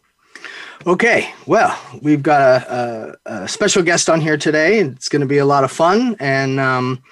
[0.88, 5.20] Okay, well, we've got a, a, a, special guest on here today, and it's going
[5.20, 6.16] to be a lot of fun.
[6.20, 7.04] And um,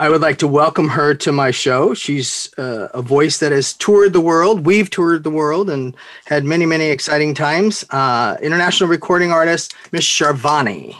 [0.00, 1.92] I would like to welcome her to my show.
[1.92, 4.64] She's uh, a voice that has toured the world.
[4.64, 7.84] We've toured the world and had many, many exciting times.
[7.90, 10.96] Uh, international recording artist, Miss Charvoni.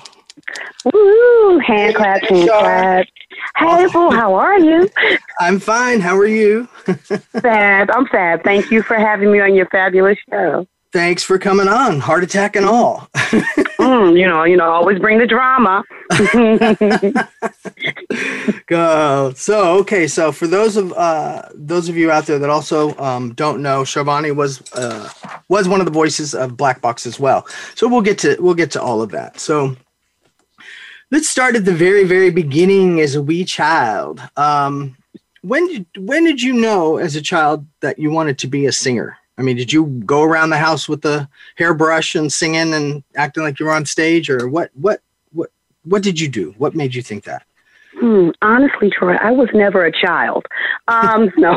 [0.85, 1.59] Woo!
[1.61, 3.11] Hand claps, hand claps.
[3.57, 4.91] Hey, Boo, how are you?
[5.41, 6.01] I'm fine.
[6.01, 6.67] How are you?
[7.41, 7.91] fab.
[7.91, 8.45] I'm fab.
[8.45, 10.67] Thank you for having me on your fabulous show.
[10.93, 13.09] Thanks for coming on, heart attack and all.
[13.15, 15.85] mm, you know, you know, always bring the drama.
[18.67, 19.33] Go.
[19.37, 23.35] So, okay, so for those of uh, those of you out there that also um,
[23.35, 25.09] don't know, Charvoni was uh,
[25.49, 27.47] was one of the voices of Black Box as well.
[27.77, 29.39] So we'll get to we'll get to all of that.
[29.39, 29.77] So
[31.13, 34.21] let's start at the very very beginning as a wee child.
[34.37, 34.97] Um,
[35.43, 38.73] when did when did you know as a child that you wanted to be a
[38.73, 39.17] singer?
[39.41, 43.43] I mean, did you go around the house with the hairbrush and singing and acting
[43.43, 44.71] like you were on stage, or what?
[44.75, 45.01] What?
[45.33, 45.49] What?
[45.85, 46.55] What did you do?
[46.59, 47.45] What made you think that?
[47.95, 50.45] Hmm, honestly, Troy, I was never a child.
[50.89, 51.53] Um, no.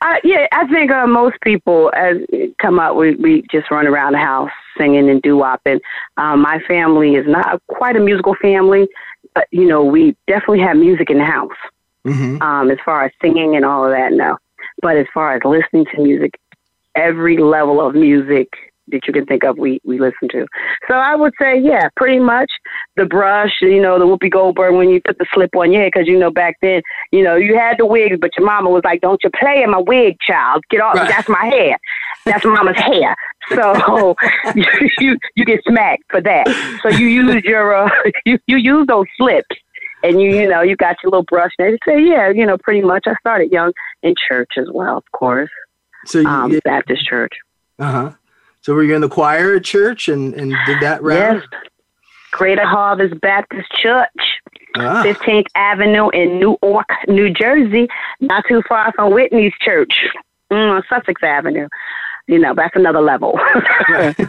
[0.00, 2.18] I, yeah, I think uh, most people as
[2.62, 5.80] come up, we, we just run around the house singing and doo-wopping.
[6.18, 8.86] Um, my family is not quite a musical family,
[9.34, 11.50] but, you know, we definitely have music in the house.
[12.06, 12.40] Mm-hmm.
[12.40, 14.38] Um, as far as singing and all of that, no.
[14.82, 16.38] But as far as listening to music,
[16.94, 18.48] every level of music
[18.88, 20.46] that you can think of, we we listen to.
[20.88, 22.50] So I would say, yeah, pretty much
[22.96, 25.92] the brush, you know, the Whoopi Goldberg when you put the slip on your head,
[25.92, 28.82] because you know back then, you know, you had the wigs, but your mama was
[28.84, 30.64] like, "Don't you play in my wig, child?
[30.70, 30.94] Get off!
[30.94, 31.08] Right.
[31.08, 31.78] That's my hair.
[32.24, 33.16] That's mama's hair."
[33.50, 34.16] So
[34.54, 34.64] you,
[34.98, 36.46] you you get smacked for that.
[36.82, 37.90] So you use your uh,
[38.24, 39.56] you you use those slips
[40.06, 42.56] and you you know you got your little brush and they say yeah you know
[42.58, 43.04] pretty much.
[43.06, 43.72] I started young
[44.02, 45.50] in church as well of course.
[46.06, 47.32] So you, um, baptist church.
[47.78, 48.12] Uh-huh.
[48.62, 51.60] So were you in the choir at church and and did that round yes.
[52.32, 54.08] Greater harvest baptist church
[54.76, 55.02] ah.
[55.04, 57.88] 15th avenue in newark new jersey
[58.20, 60.04] not too far from whitney's church.
[60.52, 61.68] Mm, sussex avenue.
[62.26, 63.38] You know that's another level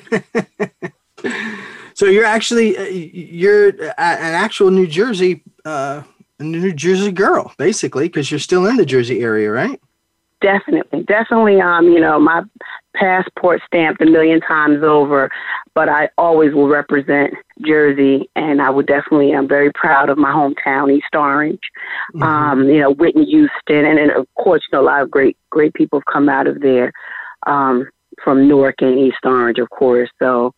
[1.97, 6.03] So you're actually uh, you're an actual New Jersey uh,
[6.39, 9.81] New Jersey girl, basically, because you're still in the Jersey area, right?
[10.39, 11.59] Definitely, definitely.
[11.59, 12.43] Um, you know, my
[12.95, 15.31] passport stamped a million times over,
[15.73, 17.33] but I always will represent
[17.65, 19.33] Jersey, and I would definitely.
[19.33, 21.61] I'm very proud of my hometown, East Orange.
[22.13, 22.21] Mm-hmm.
[22.21, 25.35] Um, you know, Whitney Houston, and then of course, you know, a lot of great,
[25.49, 26.93] great people have come out of there.
[27.47, 27.89] Um,
[28.23, 30.09] from Newark and East Orange, of course.
[30.19, 30.53] So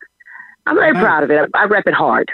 [0.69, 1.49] I'm very proud of it.
[1.55, 2.31] I, I rep it hard.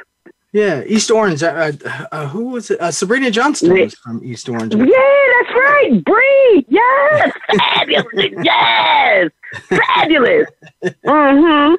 [0.51, 1.41] Yeah, East Orange.
[1.41, 1.71] Uh,
[2.11, 2.79] uh, who was it?
[2.79, 4.73] Uh, Sabrina Johnston was from East Orange.
[4.73, 6.01] Yeah, that's right.
[6.05, 6.65] Bree.
[6.69, 8.31] Yes, fabulous.
[8.43, 9.31] yes,
[9.69, 10.47] fabulous.
[11.05, 11.75] Mm-hmm.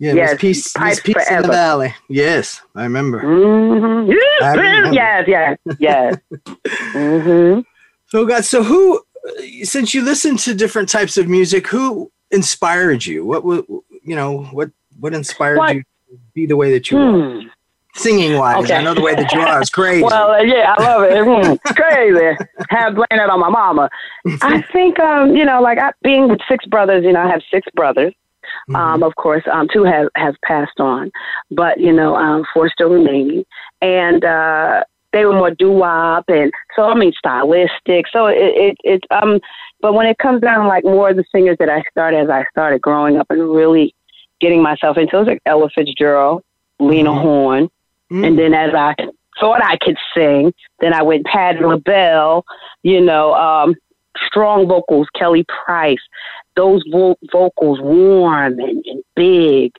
[0.00, 1.92] Yeah, yes, Miss Peace, Miss Peace in the Valley.
[2.08, 3.20] Yes, I remember.
[3.20, 4.44] Mm-hmm.
[4.44, 4.94] I remember.
[4.94, 6.16] Yes, yes, yes.
[6.64, 7.60] mm-hmm.
[8.06, 9.02] So, God, so who,
[9.64, 13.24] since you listen to different types of music, who inspired you?
[13.24, 15.74] What, what you know, what what inspired what?
[15.74, 17.48] you to be the way that you hmm.
[17.48, 17.52] are?
[17.94, 18.76] Singing wise, okay.
[18.76, 20.04] I know the way that you are is crazy.
[20.04, 21.24] well, uh, yeah, I love it.
[21.24, 21.74] Hmm.
[21.74, 22.36] crazy.
[22.68, 23.90] Have blame it on my mama.
[24.42, 27.42] I think, um, you know, like I, being with six brothers, you know, I have
[27.50, 28.14] six brothers.
[28.68, 28.76] Mm-hmm.
[28.76, 31.10] Um, of course, um, two have has passed on,
[31.50, 33.44] but you know, um, four still remaining,
[33.82, 38.06] and uh, they were more doo wop, and so I mean stylistic.
[38.12, 39.40] So it, it it um,
[39.80, 42.44] but when it comes down like more of the singers that I started as I
[42.50, 43.94] started growing up and really
[44.40, 45.16] getting myself into.
[45.16, 46.42] It was like Ella Fitzgerald,
[46.78, 47.20] Lena mm-hmm.
[47.20, 47.64] Horne,
[48.10, 48.24] mm-hmm.
[48.24, 48.94] and then as I
[49.40, 52.44] thought I could sing, then I went Patti LaBelle,
[52.82, 53.74] you know, um,
[54.26, 56.00] strong vocals, Kelly Price,
[56.56, 59.72] those vo- vocals warm and, and big,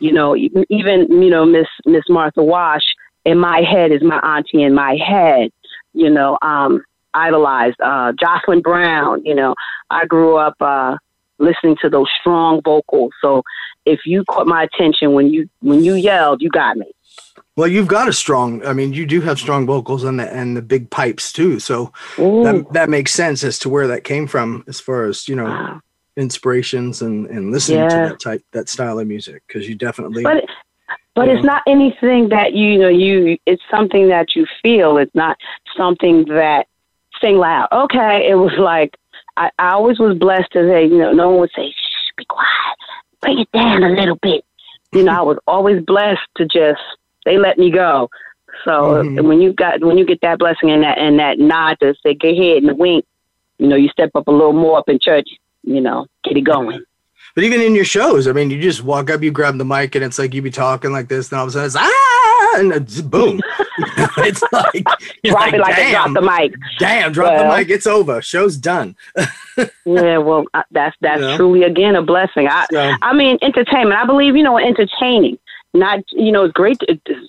[0.00, 2.84] you know, even, you know, Miss Miss Martha Wash
[3.24, 5.50] in my head is my auntie in my head,
[5.92, 6.82] you know, um,
[7.14, 9.54] idolized, uh, Jocelyn Brown, you know,
[9.90, 10.96] I grew up, uh,
[11.38, 13.12] listening to those strong vocals.
[13.20, 13.42] So
[13.86, 16.86] if you caught my attention when you when you yelled, you got me.
[17.54, 18.64] Well, you've got a strong.
[18.64, 21.58] I mean, you do have strong vocals and the and the big pipes too.
[21.58, 25.36] So that that makes sense as to where that came from, as far as you
[25.36, 25.80] know, wow.
[26.16, 27.88] inspirations and and listening yeah.
[27.88, 29.42] to that type that style of music.
[29.46, 30.22] Because you definitely.
[30.22, 30.44] But
[31.14, 31.52] but it's know.
[31.52, 33.36] not anything that you, you know you.
[33.44, 34.96] It's something that you feel.
[34.96, 35.36] It's not
[35.76, 36.68] something that
[37.20, 37.68] sing loud.
[37.70, 38.96] Okay, it was like
[39.36, 42.24] I, I always was blessed to say, you know, no one would say, "Shh, be
[42.24, 42.78] quiet,
[43.22, 44.44] bring it down a little bit."
[44.92, 46.82] You know, I was always blessed to just
[47.24, 48.10] they let me go.
[48.64, 49.26] So mm-hmm.
[49.26, 52.14] when you got when you get that blessing and that and that nod to say
[52.14, 53.06] go ahead and wink,
[53.58, 55.28] you know, you step up a little more up in church,
[55.62, 56.84] you know, get it going.
[57.34, 59.94] But even in your shows, I mean, you just walk up, you grab the mic,
[59.94, 62.11] and it's like you be talking like this, and all of a sudden it's ah,
[62.54, 63.40] and it's boom.
[64.18, 65.00] it's like drop
[65.34, 66.54] like, it like damn, drop the mic.
[66.78, 67.70] Damn, drop well, the mic.
[67.70, 68.20] It's over.
[68.22, 68.96] Show's done.
[69.84, 71.36] yeah, well, that's that's you know?
[71.36, 72.48] truly again a blessing.
[72.48, 74.00] I so, I mean, entertainment.
[74.00, 75.38] I believe you know entertaining
[75.74, 77.28] not you know it's great to, it's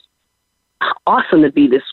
[1.08, 1.84] awesome to be this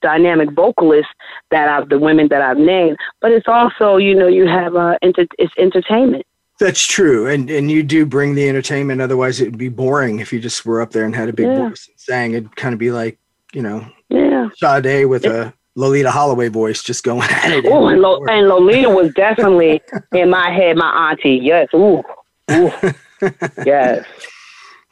[0.00, 1.08] dynamic vocalist
[1.50, 4.96] that I've the women that I've named but it's also you know you have uh
[5.02, 6.24] enter, it's entertainment
[6.58, 10.32] that's true and and you do bring the entertainment otherwise it would be boring if
[10.32, 11.68] you just were up there and had a big yeah.
[11.68, 13.18] voice and sang it'd kind of be like
[13.52, 15.48] you know yeah Sade with yeah.
[15.48, 17.64] a Loleatta Holloway voice just going at it.
[17.66, 19.80] Oh, and, Lo- and Loleatta was definitely
[20.12, 21.38] in my head, my auntie.
[21.40, 21.68] Yes.
[21.72, 22.02] Ooh.
[22.50, 22.72] Ooh.
[23.64, 24.04] yes.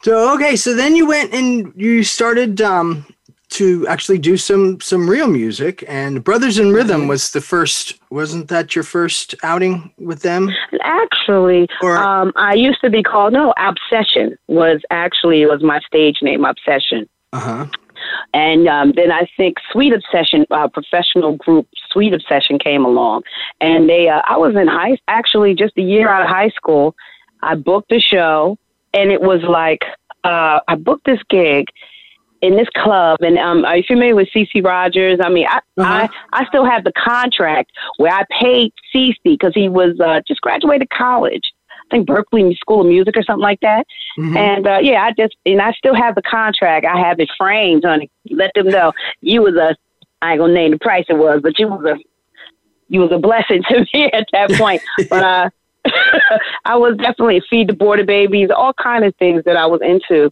[0.03, 3.05] So okay, so then you went and you started um,
[3.49, 7.99] to actually do some some real music, and Brothers in Rhythm was the first.
[8.09, 10.49] Wasn't that your first outing with them?
[10.81, 16.17] Actually, or, um, I used to be called no Obsession was actually was my stage
[16.21, 17.07] name Obsession.
[17.33, 17.65] Uh huh.
[18.33, 23.23] And um, then I think Sweet Obsession, uh, professional group Sweet Obsession came along,
[23.61, 24.09] and they.
[24.09, 26.95] Uh, I was in high, actually just a year out of high school.
[27.41, 28.57] I booked a show
[28.93, 29.83] and it was like
[30.23, 31.67] uh, I booked this gig
[32.41, 35.19] in this club, and um, are you familiar with CeCe Rogers?
[35.21, 35.83] I mean, I, uh-huh.
[35.83, 40.41] I I still have the contract where I paid CeCe because he was uh, just
[40.41, 41.53] graduated college.
[41.69, 43.85] I think Berklee School of Music or something like that.
[44.19, 44.37] Mm-hmm.
[44.37, 46.85] And uh, yeah, I just and I still have the contract.
[46.85, 48.09] I have it framed, honey.
[48.29, 49.75] Let them know you was a.
[50.21, 51.97] I ain't gonna name the price it was, but you was a
[52.89, 54.81] you was a blessing to me at that point.
[55.09, 55.49] but uh,
[56.65, 60.31] I was definitely feed the border babies, all kind of things that I was into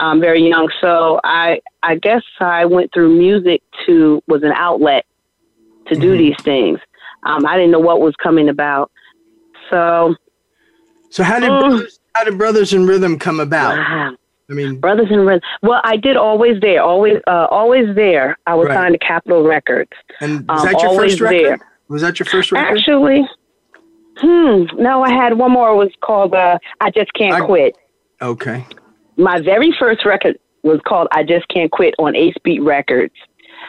[0.00, 0.68] um, very young.
[0.80, 5.06] So I I guess I went through music to was an outlet
[5.86, 6.18] to do mm-hmm.
[6.18, 6.78] these things.
[7.24, 8.90] Um, I didn't know what was coming about.
[9.70, 10.14] So
[11.10, 13.78] So how did um, brothers, how did Brothers in Rhythm come about?
[14.50, 15.42] I mean, Brothers in Rhythm.
[15.62, 18.38] Well, I did always there, always, uh, always there.
[18.46, 18.76] I was right.
[18.76, 19.90] signed to Capitol Records.
[20.20, 21.60] And was um, that your first record?
[21.60, 21.68] There.
[21.88, 22.78] Was that your first record?
[22.78, 23.28] Actually,
[24.20, 24.64] Hmm.
[24.76, 25.70] No, I had one more.
[25.70, 27.76] It was called uh, "I Just Can't I, Quit."
[28.20, 28.66] Okay.
[29.18, 33.14] My very first record was called "I Just Can't Quit" on Ace Beat Records.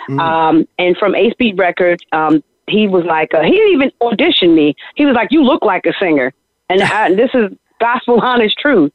[0.10, 0.19] Mm.
[0.19, 4.56] Um, and from Ace Beat Records, um, he was like, uh, he didn't even audition
[4.56, 4.75] me.
[4.96, 6.34] He was like, "You look like a singer,"
[6.69, 8.92] and I, this is gospel honest truth.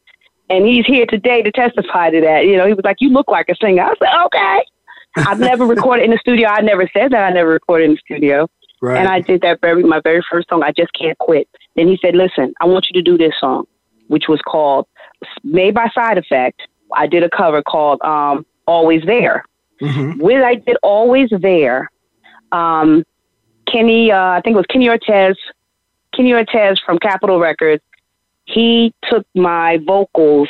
[0.50, 2.46] And he's here today to testify to that.
[2.46, 4.64] You know, he was like, "You look like a singer." I said, "Okay."
[5.16, 6.48] I've never recorded in the studio.
[6.48, 8.48] I never said that I never recorded in the studio.
[8.82, 8.98] Right.
[8.98, 10.62] And I did that very my very first song.
[10.62, 11.48] I just can't quit.
[11.76, 13.66] Then he said, "Listen, I want you to do this song,
[14.08, 14.86] which was called
[15.42, 16.60] Made by Side Effect."
[16.94, 19.44] I did a cover called um, "Always There."
[19.80, 20.20] Mm-hmm.
[20.20, 21.90] When I did "Always There,"
[22.52, 23.04] um,
[23.70, 25.36] Kenny, uh, I think it was Kenny Ortez,
[26.14, 27.82] Kenny Ortez from Capitol Records.
[28.46, 30.48] He took my vocals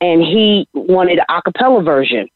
[0.00, 2.28] and he wanted an acapella version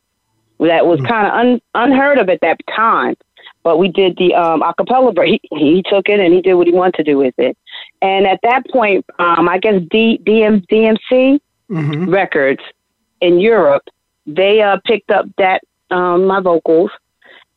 [0.60, 1.08] that was mm-hmm.
[1.08, 3.14] kind of un- unheard of at that time.
[3.62, 5.14] But we did the um, acapella.
[5.26, 7.56] He, he took it and he did what he wanted to do with it.
[8.02, 12.10] And at that point, um, I guess D, DM, DMC mm-hmm.
[12.10, 12.62] Records
[13.20, 13.82] in Europe,
[14.26, 16.90] they uh, picked up that um, my vocals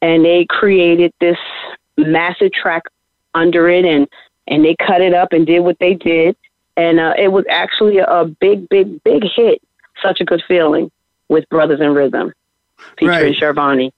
[0.02, 1.38] and they created this
[1.98, 2.84] massive track
[3.34, 4.08] under it and
[4.48, 6.36] and they cut it up and did what they did
[6.76, 9.62] and uh, it was actually a big big big hit
[10.02, 10.92] such a good feeling
[11.28, 12.32] with brothers in rhythm
[12.98, 13.36] featuring right.
[13.36, 13.92] Charvoni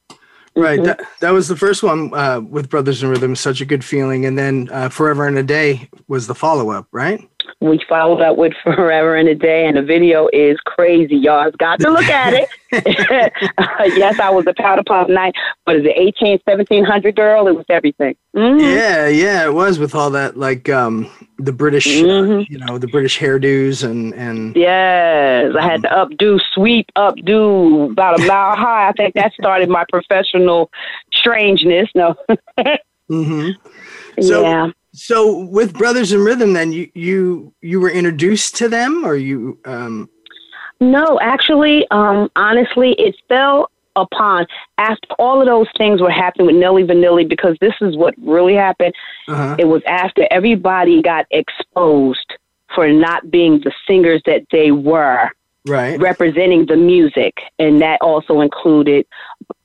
[0.55, 0.79] Right.
[0.79, 0.87] Mm-hmm.
[0.87, 4.25] That, that was the first one uh, with Brothers in Rhythm, such a good feeling.
[4.25, 7.29] And then uh, Forever and a Day was the follow up, right?
[7.61, 11.15] We followed up with Forever and a Day, and the video is crazy.
[11.15, 12.49] Y'all got to look at it.
[13.97, 15.33] yes, I was a powder puff night.
[15.65, 17.47] What is it, 18, 1700 girl?
[17.47, 18.15] It was everything.
[18.35, 18.59] Mm-hmm.
[18.59, 22.39] Yeah, yeah, it was with all that, like um, the British, uh, mm-hmm.
[22.39, 24.13] uh, you know, the British hairdos and.
[24.13, 28.89] and yes, I had to updo, sweep, updo about a mile high.
[28.89, 30.69] I think that started my professional
[31.13, 31.89] strangeness.
[31.95, 32.15] No.
[33.09, 33.51] mm-hmm.
[34.21, 34.71] So, yeah.
[34.93, 39.59] So with Brothers in Rhythm, then you you you were introduced to them, or you?
[39.65, 40.09] Um...
[40.79, 46.55] No, actually, um, honestly, it fell upon after all of those things were happening with
[46.55, 48.93] Nelly Vanilli because this is what really happened.
[49.27, 49.55] Uh-huh.
[49.59, 52.33] It was after everybody got exposed
[52.73, 55.29] for not being the singers that they were.
[55.67, 55.99] Right.
[55.99, 57.37] Representing the music.
[57.59, 59.05] And that also included,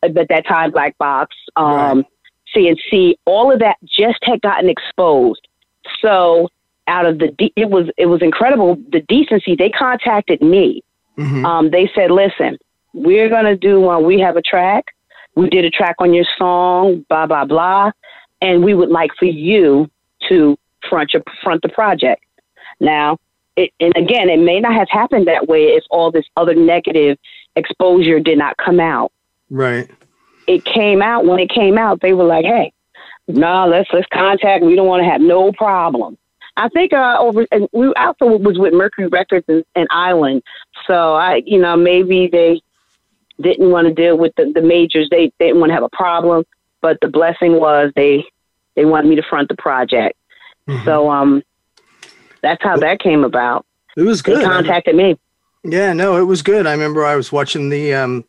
[0.03, 2.07] at that time, Black Box, um, right.
[2.55, 5.47] C+C, all of that just had gotten exposed.
[6.01, 6.49] So
[6.87, 8.77] out of the, de- it was, it was incredible.
[8.93, 10.83] The decency, they contacted me.
[11.19, 11.45] Mm-hmm.
[11.45, 12.59] Um, they said, listen,
[12.93, 14.05] we're going to do one.
[14.05, 14.95] We have a track.
[15.35, 17.91] We did a track on your song, blah, blah, blah.
[18.41, 19.91] And we would like for you
[20.29, 20.57] to
[20.89, 22.25] front your, front the project.
[22.81, 23.19] Now,
[23.57, 27.19] it, and again, it may not have happened that way if all this other negative
[27.57, 29.13] exposure did not come out.
[29.51, 29.91] Right.
[30.47, 32.01] It came out when it came out.
[32.01, 32.73] They were like, "Hey,
[33.29, 34.65] no, nah, let's let's contact.
[34.65, 36.19] We don't want to have no problem."
[36.57, 40.43] I think uh, over and we also was with Mercury Records and, and Island,
[40.87, 42.61] so I, you know, maybe they
[43.41, 45.09] didn't want to deal with the, the majors.
[45.11, 46.45] They, they didn't want to have a problem,
[46.81, 48.25] but the blessing was they
[48.77, 50.17] they wanted me to front the project.
[50.69, 50.85] Mm-hmm.
[50.85, 51.43] So um,
[52.43, 53.67] that's how that came about.
[53.97, 54.39] It was good.
[54.39, 55.19] They contacted me.
[55.65, 56.67] Yeah, no, it was good.
[56.67, 58.25] I remember I was watching the um,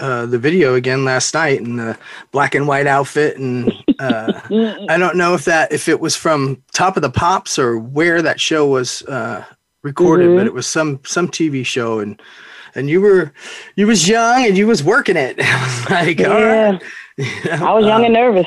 [0.00, 1.98] uh, the video again last night in the
[2.30, 4.32] black and white outfit, and uh,
[4.88, 8.22] I don't know if that if it was from Top of the Pops or where
[8.22, 9.44] that show was uh,
[9.82, 10.38] recorded, mm-hmm.
[10.38, 12.20] but it was some some TV show, and
[12.74, 13.32] and you were
[13.76, 15.38] you was young and you was working it.
[15.90, 16.78] like, yeah.
[17.18, 18.46] I was young and nervous.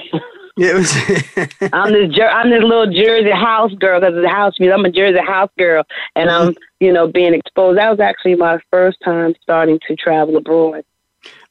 [0.57, 0.91] It was.
[1.73, 4.77] I'm this I'm this little Jersey house girl because of the house music.
[4.77, 5.83] I'm a Jersey house girl,
[6.15, 6.49] and mm-hmm.
[6.49, 7.77] I'm you know being exposed.
[7.77, 10.83] That was actually my first time starting to travel abroad.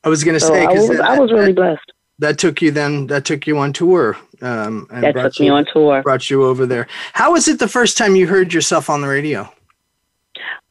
[0.04, 1.92] I was going to so say I was, that, I was really blessed.
[2.18, 3.06] That took you then.
[3.06, 4.16] That took you on tour.
[4.42, 6.02] Um, and that took you, me on tour.
[6.02, 6.86] Brought you over there.
[7.12, 9.52] How was it the first time you heard yourself on the radio?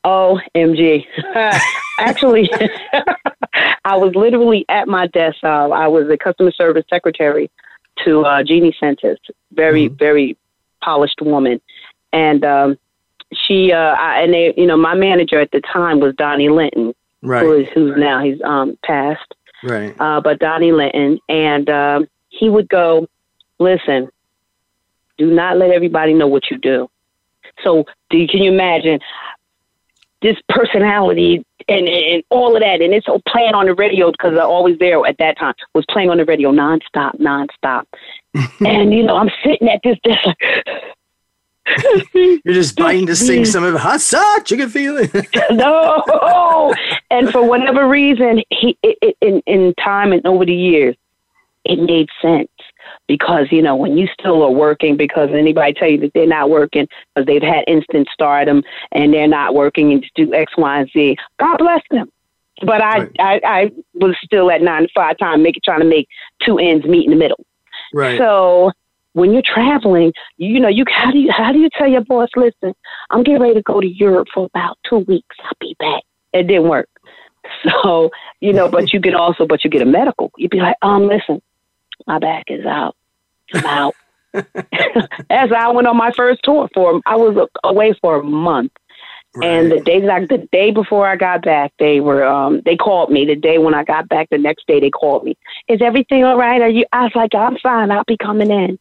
[0.04, 1.06] Oh, MG.
[2.00, 2.50] Actually,
[3.86, 5.38] I was literally at my desk.
[5.44, 7.50] Uh, I was a customer service secretary
[8.06, 9.18] to uh, Jeannie Sentis,
[9.52, 9.96] very, mm-hmm.
[9.96, 10.38] very
[10.82, 11.60] polished woman.
[12.14, 12.78] And um,
[13.34, 16.94] she, uh, I, and they, you know, my manager at the time was Donnie Linton,
[17.22, 17.44] right.
[17.44, 19.34] who is, who's now, he's um, passed.
[19.64, 19.96] Right.
[20.00, 21.20] Uh, but Donnie Linton.
[21.28, 23.08] And um, he would go,
[23.60, 24.10] listen,
[25.18, 26.90] do not let everybody know what you do.
[27.64, 29.00] So do you, can you imagine
[30.22, 34.38] this personality and, and all of that, and it's all playing on the radio because
[34.38, 37.86] I always there at that time was playing on the radio nonstop, nonstop.
[38.66, 40.38] and you know, I'm sitting at this desk.
[42.13, 44.50] You're just biting to sing some of hot sauce.
[44.50, 45.12] You can feel it.
[45.51, 46.74] no,
[47.12, 50.96] and for whatever reason, he it, it, in in time and over the years,
[51.66, 52.50] it made sense
[53.08, 56.50] because you know when you still are working because anybody tell you that they're not
[56.50, 60.80] working because they've had instant stardom and they're not working and just do X, Y,
[60.80, 61.18] and Z.
[61.39, 62.12] God bless them.
[62.66, 63.12] But I, right.
[63.20, 66.08] I, I was still at nine to five time, making trying to make
[66.46, 67.46] two ends meet in the middle.
[67.94, 68.18] Right.
[68.18, 68.72] So
[69.13, 72.30] when you're traveling, you know, you how do you how do you tell your boss,
[72.36, 72.74] listen,
[73.10, 75.36] I'm getting ready to go to Europe for about two weeks.
[75.44, 76.04] I'll be back.
[76.34, 76.89] It didn't work.
[77.63, 78.12] So,
[78.42, 80.32] you know, but you get also but you get a medical.
[80.38, 81.42] You'd be like, um, listen,
[82.06, 82.96] my back is out.
[83.54, 83.96] I'm out.
[84.34, 88.74] As I went on my first tour for, I was away for a month.
[89.36, 89.48] Right.
[89.48, 93.10] And the day like the day before I got back, they were um they called
[93.12, 93.25] me.
[93.25, 95.38] The day when I got back, the next day they called me.
[95.68, 96.62] Is everything all right?
[96.62, 96.86] Are you?
[96.92, 97.89] I was like, I'm fine.
[97.89, 98.78] I'll be coming in.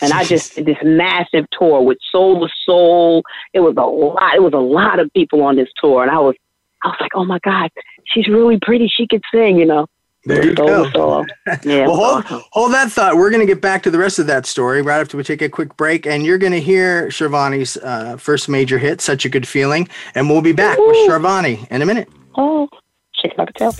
[0.00, 3.22] And I just did this massive tour with Soul II Soul.
[3.52, 4.34] It was a lot.
[4.34, 6.34] It was a lot of people on this tour, and I was,
[6.82, 7.70] I was like, oh my god,
[8.04, 8.88] she's really pretty.
[8.88, 9.86] She could sing, you know.
[10.26, 11.24] There you go.
[11.62, 12.42] yeah, well, hold, awesome.
[12.50, 13.16] hold that thought.
[13.16, 15.40] We're going to get back to the rest of that story right after we take
[15.40, 16.04] a quick break.
[16.04, 19.88] And you're going to hear Charvoni's uh, first major hit, Such a Good Feeling.
[20.16, 22.08] And we'll be back with Charvoni in a minute.
[22.36, 22.68] Oh,
[23.14, 23.72] shake my tail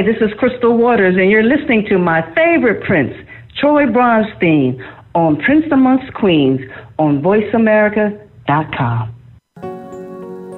[0.00, 3.14] Hi, this is Crystal Waters, and you're listening to my favorite Prince,
[3.58, 4.82] Troy Bronstein,
[5.14, 6.58] on Prince Amongst Queens
[6.98, 9.14] on VoiceAmerica.com.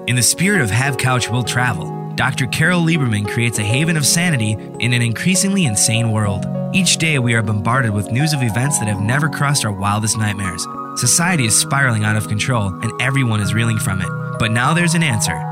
[0.07, 2.47] In the spirit of Have Couch Will Travel, Dr.
[2.47, 6.47] Carol Lieberman creates a haven of sanity in an increasingly insane world.
[6.73, 10.17] Each day, we are bombarded with news of events that have never crossed our wildest
[10.19, 10.65] nightmares.
[10.95, 14.39] Society is spiraling out of control, and everyone is reeling from it.
[14.39, 15.52] But now there's an answer.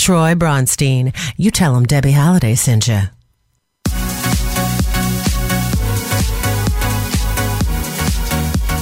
[0.00, 1.14] Troy Bronstein.
[1.36, 3.02] You tell him Debbie Holiday sent you.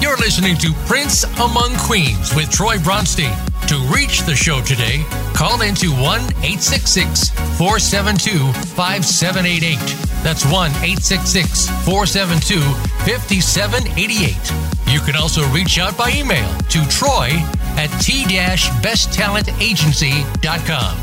[0.00, 3.34] You're listening to Prince Among Queens with Troy Bronstein.
[3.66, 5.04] To reach the show today,
[5.34, 9.76] call into 1 866 472 5788.
[10.22, 12.60] That's 1 866 472
[13.04, 14.68] 5788.
[14.94, 17.30] You can also reach out by email to troy
[17.78, 20.96] at t-besttalentagency.com.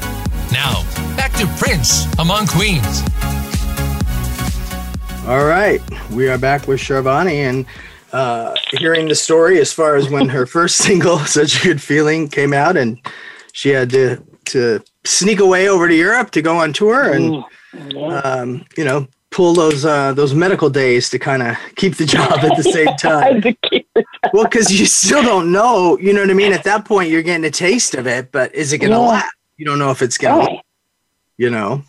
[0.51, 0.83] Now,
[1.15, 3.01] back to Prince Among Queens.
[5.25, 7.65] All right, we are back with Charvoni and
[8.11, 12.27] uh, hearing the story as far as when her first single, "Such a Good Feeling,"
[12.27, 12.99] came out, and
[13.53, 17.43] she had to to sneak away over to Europe to go on tour, and
[18.23, 22.39] um, you know, pull those uh, those medical days to kind of keep the job
[22.39, 23.41] at the same time.
[24.33, 26.53] Well, because you still don't know, you know what I mean.
[26.53, 29.03] At that point, you're getting a taste of it, but is it going to Yeah.
[29.07, 29.33] last?
[29.57, 30.61] You don't know if it's going to,
[31.38, 31.83] you know.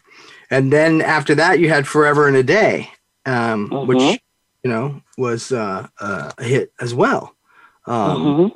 [0.51, 2.90] And then after that, you had "Forever and a Day,"
[3.25, 3.87] um, Mhm.
[3.88, 4.20] which
[4.62, 7.35] you know was uh, uh, a hit as well.
[7.87, 8.53] Um, Mhm.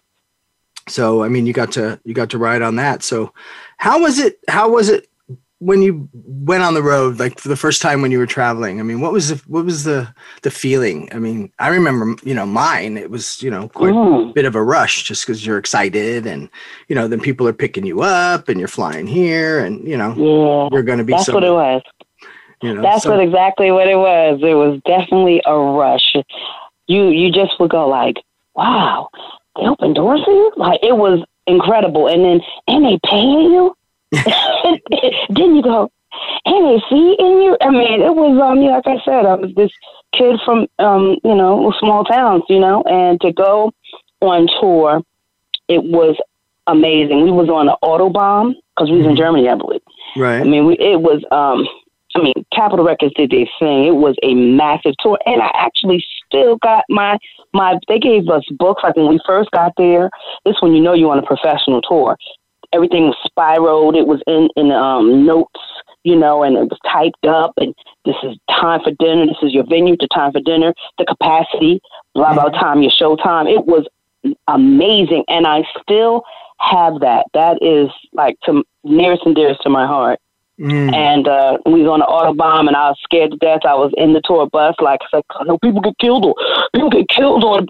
[0.89, 3.03] so I mean, you got to you got to ride on that.
[3.03, 3.33] So
[3.79, 4.39] how was it?
[4.49, 5.09] How was it
[5.61, 7.19] when you went on the road?
[7.19, 8.81] Like for the first time when you were traveling?
[8.81, 11.09] I mean, what was the what was the the feeling?
[11.13, 12.97] I mean, I remember you know mine.
[12.97, 14.31] It was you know quite Mhm.
[14.31, 16.49] a bit of a rush just because you're excited and
[16.89, 20.15] you know then people are picking you up and you're flying here and you know
[20.17, 20.69] Yeah.
[20.73, 21.83] you're going to be That's so what it was.
[22.63, 24.41] you know That's so- what exactly what it was.
[24.43, 26.15] It was definitely a rush.
[26.89, 28.17] You you just would go like,
[28.55, 29.09] wow,
[29.57, 30.53] they open doors for you.
[30.57, 33.77] Like it was incredible, and then and they paying you.
[35.31, 35.91] then you go,
[36.45, 37.57] and they feeding you.
[37.61, 39.71] I mean, it was um, yeah, like I said, I was this
[40.13, 43.73] kid from um, you know, small towns, you know, and to go
[44.21, 45.03] on tour,
[45.69, 46.17] it was
[46.67, 47.25] amazing.
[47.25, 49.81] We was on the Autobahn because we was in Germany, I believe.
[50.17, 50.41] Right.
[50.41, 51.67] I mean, we, it was, um,
[52.17, 53.87] I mean, Capitol Records did their thing.
[53.87, 55.19] It was a massive tour.
[55.27, 57.19] And I actually still got my,
[57.53, 60.11] my, they gave us books like when we first got there.
[60.45, 62.17] This when you know you're on a professional tour.
[62.73, 63.97] Everything was spiraled.
[63.97, 65.61] It was in, in, um, notes,
[66.05, 69.27] you know, and it was typed up and this is time for dinner.
[69.27, 71.81] This is your venue to time for dinner, the capacity,
[72.15, 73.47] blah, blah, time, your show time.
[73.47, 73.87] It was
[74.49, 75.25] amazing.
[75.29, 76.23] And I still
[76.59, 77.27] have that.
[77.35, 80.19] That is like to nearest and dearest to my heart.
[80.61, 80.93] Mm.
[80.93, 83.61] And uh, we was on the Autobahn, and I was scared to death.
[83.65, 86.35] I was in the tour bus, like, it's like I know people get killed on,
[86.75, 87.67] people get killed on.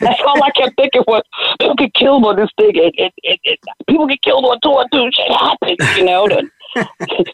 [0.00, 1.22] That's all I kept thinking was
[1.58, 2.70] people get killed on this thing.
[2.74, 5.10] It, it, it, it, people get killed on tour too.
[5.12, 6.28] Shit happens, you know.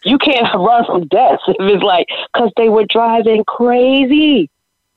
[0.02, 4.48] You can't run from death It was like because they were driving crazy,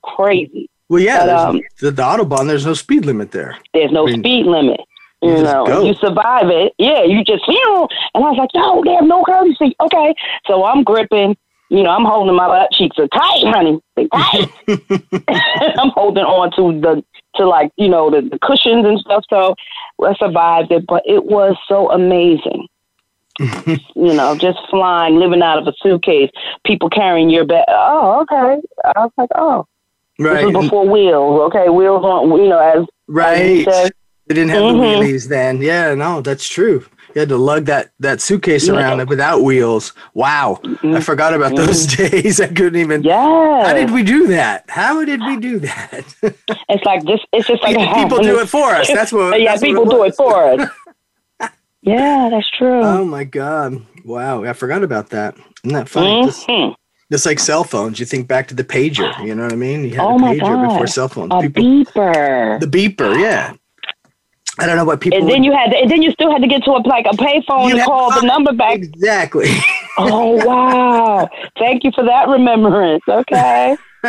[0.02, 0.70] crazy.
[0.88, 4.12] well yeah but, um, the, the autobahn there's no speed limit there There's no I
[4.12, 4.80] mean, speed limit.
[5.22, 5.84] You know, go.
[5.84, 6.72] you survive it.
[6.78, 7.88] Yeah, you just, you know.
[8.14, 9.74] And I was like, no, they have no courtesy.
[9.80, 10.14] Okay.
[10.46, 11.36] So I'm gripping
[11.70, 13.80] you know, I'm holding my butt cheeks are tight, honey.
[13.94, 14.50] They tight.
[15.78, 17.04] I'm holding on to the
[17.36, 19.24] to like you know the, the cushions and stuff.
[19.30, 19.54] So
[20.04, 22.66] I survived it, but it was so amazing.
[23.38, 26.30] you know, just flying, living out of a suitcase,
[26.66, 27.64] people carrying your bag.
[27.68, 28.60] Oh, okay.
[28.84, 29.64] I was like, oh,
[30.18, 30.44] Right.
[30.44, 31.40] this was before wheels.
[31.42, 32.30] Okay, wheels on.
[32.32, 33.64] You know, as Right.
[33.64, 33.92] said.
[34.30, 34.78] They didn't have Mhm.
[34.78, 35.60] the wheelies then.
[35.60, 36.84] Yeah, no, that's true.
[37.16, 38.74] You had to lug that that suitcase Yeah.
[38.74, 39.92] around without wheels.
[40.14, 42.40] Wow, I forgot about those days.
[42.46, 43.02] I couldn't even.
[43.02, 43.66] yeah.
[43.66, 44.66] How did we do that?
[44.68, 46.04] How did we do that?
[46.68, 47.18] It's like this.
[47.32, 48.86] It's just like people do it for us.
[48.86, 49.40] That's what.
[49.40, 50.68] yeah, that's what people do it for us.
[51.82, 52.82] yeah, that's true.
[52.84, 53.82] Oh my god!
[54.04, 55.34] Wow, I forgot about that.
[55.64, 56.24] Isn't that funny?
[56.26, 56.74] Just, Mhm.
[57.10, 59.10] just like cell phones, you think back to the pager.
[59.26, 59.82] You know what I mean?
[59.84, 61.32] You had Oh a my pager before cell phones.
[61.34, 62.60] A People, beeper.
[62.60, 63.54] the beeper, yeah.
[64.60, 65.18] I don't know what people.
[65.18, 66.80] and then would- you had, to, and then you still had to get to a
[66.86, 68.76] like a payphone and call the number back.
[68.76, 69.48] exactly.
[69.98, 71.28] Oh wow!
[71.58, 73.02] Thank you for that remembrance.
[73.06, 73.76] Okay.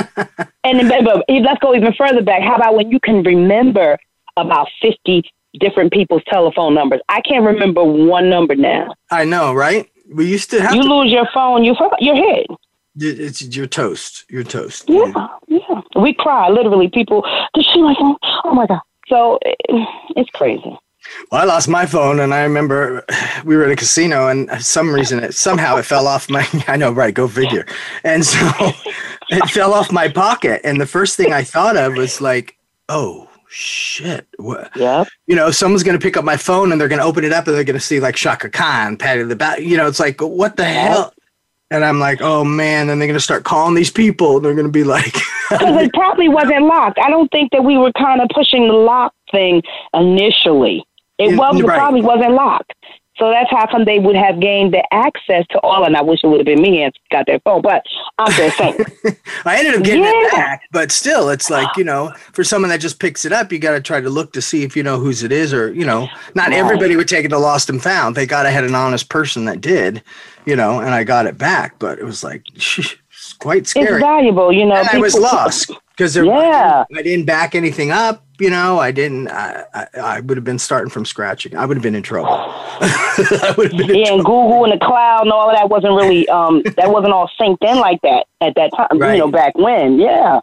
[0.63, 2.43] and then, but, let's go even further back.
[2.43, 3.97] How about when you can remember
[4.37, 5.23] about fifty
[5.59, 7.01] different people's telephone numbers?
[7.09, 8.93] I can't remember one number now.
[9.09, 9.89] I know, right?
[10.13, 10.87] We used to have You to.
[10.95, 12.45] lose your phone, you your head.
[12.97, 14.25] It's you're toast.
[14.29, 14.85] You're toast.
[14.87, 15.11] Yeah,
[15.47, 15.81] yeah.
[15.99, 16.89] We cry literally.
[16.89, 17.97] People, did she like?
[17.99, 18.79] Oh my god!
[19.11, 20.77] So eh, it's crazy.
[21.31, 23.03] Well, I lost my phone, and I remember
[23.43, 26.47] we were at a casino, and some reason it somehow it fell off my.
[26.67, 27.13] I know, right?
[27.13, 27.65] Go figure.
[28.03, 28.39] And so
[29.29, 33.27] it fell off my pocket, and the first thing I thought of was like, "Oh
[33.49, 34.75] shit!" What?
[34.77, 35.07] Yep.
[35.27, 37.55] You know, someone's gonna pick up my phone, and they're gonna open it up, and
[37.55, 39.65] they're gonna see like Chaka Khan, Patty the Bat.
[39.65, 41.13] You know, it's like, what the hell?
[41.71, 44.83] And I'm like, oh man, then they're gonna start calling these people, they're gonna be
[44.83, 45.15] like,
[45.49, 46.99] Because it probably wasn't locked.
[46.99, 50.85] I don't think that we were kind of pushing the lock thing initially.
[51.17, 52.73] It was you're it probably wasn't locked.
[53.17, 55.83] So that's how come they would have gained the access to all.
[55.83, 57.61] And I wish it would have been me and got their phone.
[57.61, 57.83] But
[58.17, 58.79] I'm just saying.
[59.45, 62.79] I ended up getting it back, but still, it's like you know, for someone that
[62.79, 64.97] just picks it up, you got to try to look to see if you know
[64.97, 66.57] whose it is, or you know, not Right.
[66.57, 68.15] everybody would take it to lost and found.
[68.15, 70.01] They got I had an honest person that did,
[70.45, 73.95] you know, and I got it back, but it was like it's quite scary.
[73.95, 74.75] it's valuable, you know.
[74.75, 76.83] And I was lost because there, Yeah.
[76.95, 78.25] I, didn't, back anything up.
[78.39, 79.27] You know, I didn't.
[79.27, 81.53] I, I, I would have been starting from scratch.
[81.53, 82.31] I would have been in trouble.
[82.33, 85.93] I would have been Yeah, and Google and the cloud and all of that wasn't
[85.93, 88.97] really um that wasn't all synced in like that at that time.
[88.97, 89.13] Right.
[89.13, 90.39] You know, back when, yeah.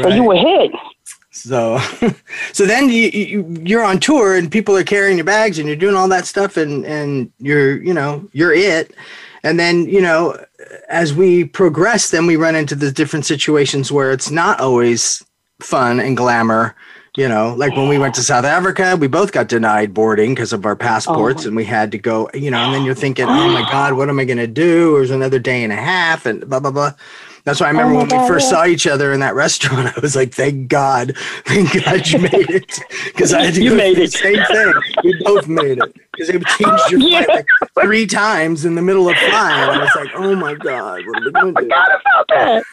[0.00, 0.70] So you were hit.
[1.30, 1.78] So,
[2.52, 5.76] so then you, you you're on tour and people are carrying your bags and you're
[5.76, 8.94] doing all that stuff and and you're you know you're it,
[9.46, 10.36] and then you know
[10.88, 15.24] as we progress, then we run into the different situations where it's not always
[15.60, 16.74] fun and glamour.
[17.16, 20.52] You know, like when we went to South Africa, we both got denied boarding because
[20.52, 21.48] of our passports, oh.
[21.48, 22.28] and we had to go.
[22.34, 24.96] You know, and then you're thinking, "Oh my God, what am I going to do?"
[24.96, 26.92] There's another day and a half, and blah blah blah.
[27.46, 28.50] That's why I oh remember my when we first yeah.
[28.50, 29.96] saw each other in that restaurant.
[29.96, 33.70] I was like, "Thank God, thank God you made it," because I had to You
[33.70, 34.10] go made it.
[34.12, 34.74] the same thing.
[35.04, 37.46] We both made it because they changed your flight like
[37.82, 39.70] three times in the middle of flying.
[39.70, 42.26] And I was like, "Oh my God, what are we going to do?" forgot about
[42.30, 42.64] that.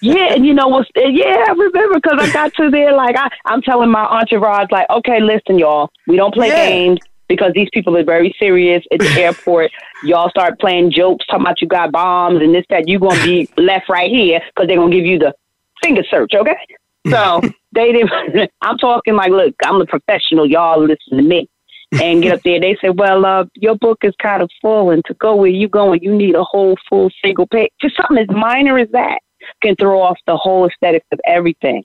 [0.00, 3.30] yeah, and you know what's yeah, I remember because I got to there like I,
[3.44, 6.68] I'm telling my entourage like, okay, listen, y'all, we don't play Yeah.
[6.68, 9.70] games because these people are very serious at the airport.
[10.02, 12.88] Y'all start playing jokes, talking about you got bombs and this that.
[12.88, 15.34] You're gonna be left right here because they're gonna give you the
[15.82, 16.56] finger search, okay?
[17.10, 17.40] So
[17.72, 18.50] they didn't.
[18.60, 20.44] I'm talking like, look, I'm a professional.
[20.46, 21.48] Y'all listen to me.
[21.92, 22.60] and get up there.
[22.60, 25.68] They said, "Well, uh, your book is kind of full, and to go where you
[25.68, 27.70] going, you need a whole full single page.
[27.80, 29.20] Just something as minor as that
[29.62, 31.82] can throw off the whole aesthetics of everything."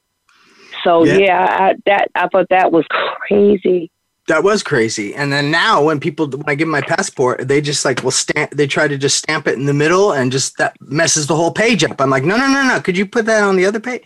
[0.83, 1.17] So Yeah.
[1.19, 3.91] yeah, I, that I thought that was crazy.
[4.27, 5.13] That was crazy.
[5.13, 8.51] And then now, when people, when I give my passport, they just like will stamp.
[8.51, 11.51] They try to just stamp it in the middle, and just that messes the whole
[11.51, 11.99] page up.
[11.99, 12.79] I'm like, no, no, no, no.
[12.79, 14.03] Could you put that on the other page?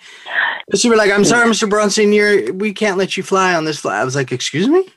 [0.75, 1.69] She was like, I'm sorry, Mr.
[1.69, 4.01] Bronson, you're we can't let you fly on this flight.
[4.01, 4.89] I was like, excuse me.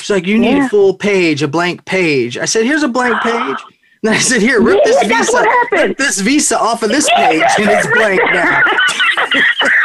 [0.00, 0.66] She's like, you need Yeah.
[0.66, 2.36] a full page, a blank page.
[2.36, 3.56] I said, here's a blank page.
[4.04, 7.42] And I said, here, rip Yeah, this visa, rip this visa off of this page,
[7.58, 8.62] and it's blank now.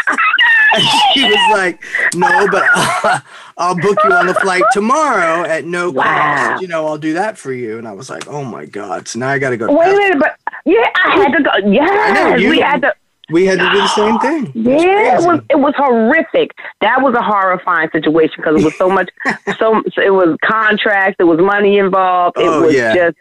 [1.23, 1.83] She was like,
[2.15, 3.19] "No, but uh,
[3.57, 6.03] I'll book you on the flight tomorrow at no Wow.
[6.03, 6.61] cost.
[6.61, 9.19] You know, I'll do that for you." And I was like, "Oh my god!" So
[9.19, 9.71] now I got to go.
[9.71, 11.49] Wait a minute, but yeah, I had to go.
[11.51, 12.93] I know, Yes, you- we had to.
[13.31, 14.51] We had to do the same thing.
[14.53, 16.51] Yeah, it was it was horrific.
[16.81, 19.09] That was a horrifying situation because it was so much,
[19.57, 23.11] so it was contracts, it was money involved, it Oh, was yeah.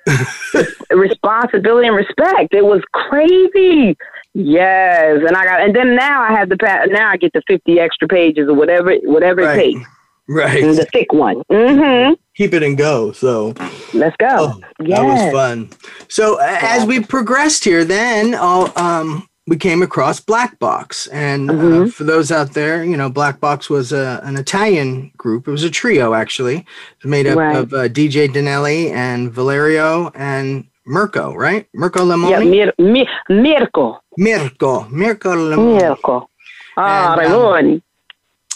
[0.52, 2.52] just responsibility and respect.
[2.52, 3.96] It was crazy.
[4.34, 6.56] Yes, and I got, and then now I have the
[6.90, 9.58] now I get the fifty extra pages or whatever, whatever Right.
[9.58, 9.88] it takes.
[10.28, 10.62] Right.
[10.62, 11.42] the thick one.
[11.50, 12.14] Mm-hmm.
[12.36, 13.10] Keep it and go.
[13.12, 13.52] So
[13.92, 14.28] Let's go.
[14.30, 14.98] Oh, yes.
[15.00, 15.70] That was fun.
[16.08, 21.50] So a- as we progressed here, then all, um, we came across Black Box, and
[21.50, 21.92] uh, Mhm.
[21.92, 25.48] for those out there, you know, Black Box was a, an Italian group.
[25.48, 26.64] It was a trio actually, It
[27.02, 27.56] was made up Right.
[27.56, 31.66] of uh, DJ Daniele and Valerio and Mirko, right?
[31.74, 32.50] Mirko Yeah, Limoni.
[32.50, 34.02] mir- mi- miracle.
[34.18, 35.76] Mirko, Mirko Limoni.
[35.80, 36.28] Miracle.
[36.76, 37.82] Ah, And, um,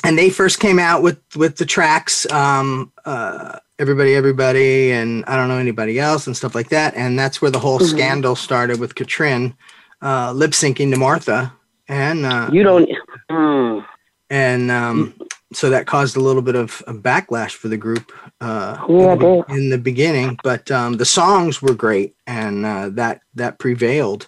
[0.05, 5.37] and they first came out with with the tracks um uh everybody everybody and i
[5.37, 7.91] don't know anybody else and stuff like that and that's where the whole Mhm.
[7.91, 9.55] scandal started with katrin
[10.03, 11.53] uh lip syncing to martha
[11.89, 12.89] and uh You don't.
[13.31, 13.85] Mm.
[14.31, 15.15] and um
[15.53, 19.19] so that caused a little bit of a backlash for the group uh Yeah, in,
[19.19, 24.27] the, in the beginning but um the songs were great and uh that that prevailed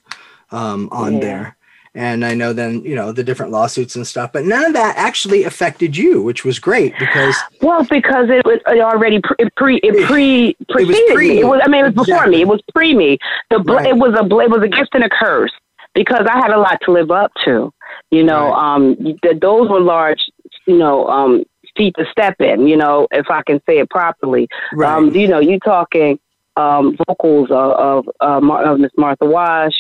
[0.51, 1.21] um on Yeah.
[1.21, 1.57] there
[1.95, 4.97] and I know then you know the different lawsuits and stuff, but none of that
[4.97, 9.53] actually affected you, which was great because Well, because it was it already pre, it
[9.57, 11.41] pre it pre preceded pre- me.
[11.41, 12.43] It was I mean it was before me.
[12.43, 13.19] It was pre me.
[13.51, 13.87] The bl- Right.
[13.89, 15.51] it was a bl- it was a gift and a curse
[15.95, 17.73] because I had a lot to live up to.
[18.11, 18.75] You know, Right.
[18.75, 20.21] um, th- those were large.
[20.69, 21.45] You know, um,
[21.77, 22.69] feet to step in.
[22.69, 24.49] You know, if I can say it properly.
[24.73, 26.19] right, Um, you know, you talking
[26.57, 29.75] um, vocals of of, uh, of Miss Martha Wash,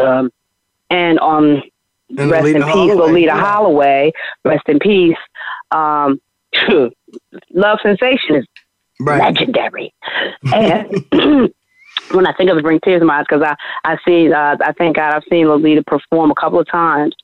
[0.00, 0.30] um,
[0.90, 1.62] and um,
[2.18, 3.40] And rest Loleatta in peace, Holloway, Loleatta yeah.
[3.40, 4.12] Holloway.
[4.44, 5.16] Rest in peace.
[5.70, 6.20] Um,
[7.54, 8.46] Love Sensation is
[9.00, 9.94] right, legendary.
[10.52, 11.04] And
[12.12, 14.56] when I think of it, brings tears to my eyes because I I see uh,
[14.60, 17.14] I thank God I've seen Loleatta perform a couple of times.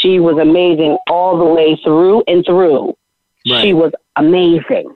[0.00, 2.96] She was amazing all the way through and through.
[3.46, 4.92] She was amazing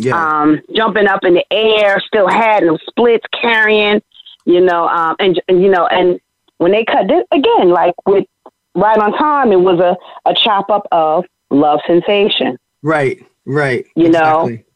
[0.00, 4.02] yeah, um, jumping up in the air, still had them splits carrying,
[4.44, 6.20] you know, um, and, and you know, and
[6.58, 8.26] when they cut this again, like with
[8.74, 9.96] right on time, it was a,
[10.28, 12.58] a chop up of love sensation.
[12.82, 13.86] right, right.
[13.94, 14.66] You know, exactly.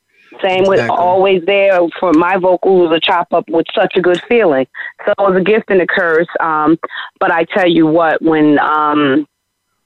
[0.43, 4.21] Same with always there for my vocal was a chop up with such a good
[4.29, 4.67] feeling.
[5.07, 6.27] So it was a gift and a curse.
[6.41, 6.77] Um,
[7.21, 9.29] but I tell you what, when um,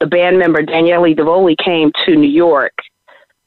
[0.01, 2.75] the band member Daniele Davoli came to New York,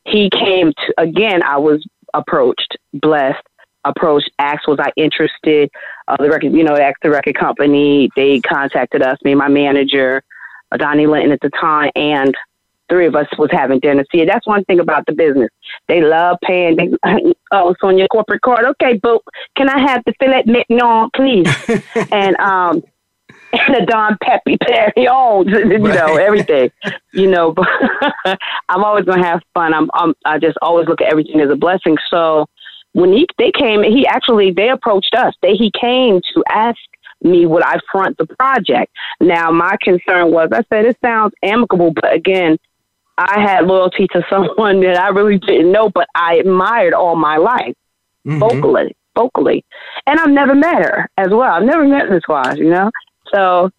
[0.05, 1.43] he came to again.
[1.43, 3.43] I was approached, blessed,
[3.85, 5.69] approached, asked was I interested.
[6.07, 8.09] Uh, the record, you know, asked the record company.
[8.15, 10.23] They contacted us, me, and my manager,
[10.71, 12.35] uh, Donnie Linton at the time, and
[12.89, 14.03] three of us was having dinner.
[14.11, 15.49] See, that's one thing about the business.
[15.87, 16.75] They love paying.
[16.75, 16.89] They,
[17.51, 18.65] oh, it's on your corporate card.
[18.65, 19.21] Okay, but
[19.55, 21.47] can I have the filet mignon, please?
[22.11, 22.83] and um,
[23.53, 26.71] and the Don Pepe Perignon, you know, everything,
[27.13, 27.53] you know.
[28.23, 29.73] But I'm always gonna have fun.
[29.73, 31.97] I'm, I'm I just always look at everything as a blessing.
[32.09, 32.45] So
[32.93, 35.33] when he they came, he actually they approached us.
[35.41, 36.77] They he came to ask
[37.23, 38.91] me would I front the project.
[39.19, 42.57] Now my concern was I said it sounds amicable, but again,
[43.17, 47.37] I had loyalty to someone that I really didn't know, but I admired all my
[47.37, 47.75] life
[48.25, 48.39] Mhm.
[48.39, 49.65] vocally, vocally,
[50.05, 51.51] and I've never met her as well.
[51.53, 52.91] I've never met Miss Wise, you know.
[53.33, 53.69] So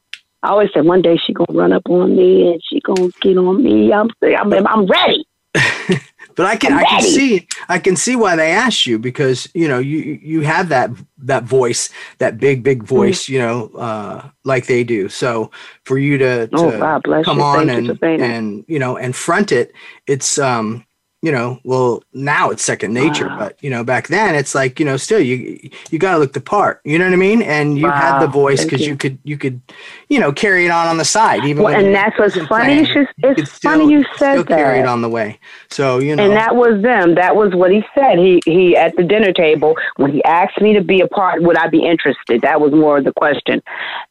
[0.43, 3.37] I always said one day she gonna run up on me and she gonna get
[3.39, 3.93] on me.
[3.93, 5.25] I'm I'm I'm ready.
[6.35, 7.03] But I can I'm I can ready.
[7.03, 10.91] see I can see why they asked you because you know you you have that
[11.19, 12.63] that voice that big Mm-hmm.
[12.63, 15.09] big voice you know uh, like they do.
[15.11, 15.51] So
[15.85, 17.43] for you to, to Oh, God bless come you.
[17.43, 19.73] on Thank you and for and you know and front it,
[20.07, 20.85] it's um
[21.23, 23.39] you know well now it's second nature, Wow.
[23.39, 26.33] but you know back then it's like you know still you you got to look
[26.33, 26.81] the part.
[26.85, 27.43] You know what I mean?
[27.43, 28.89] And you had the voice because you.
[28.89, 29.61] you could you could
[30.09, 32.81] you know carry it on on the side even Well, and that's what's funny.
[32.81, 35.39] It's just it's still- funny you said still carry it on the way.
[35.71, 37.15] So you know And that was them.
[37.15, 38.19] That was what he said.
[38.19, 41.57] He he at the dinner table when he asked me to be a part, would
[41.57, 42.43] I be interested?
[42.43, 43.63] That was more of the question.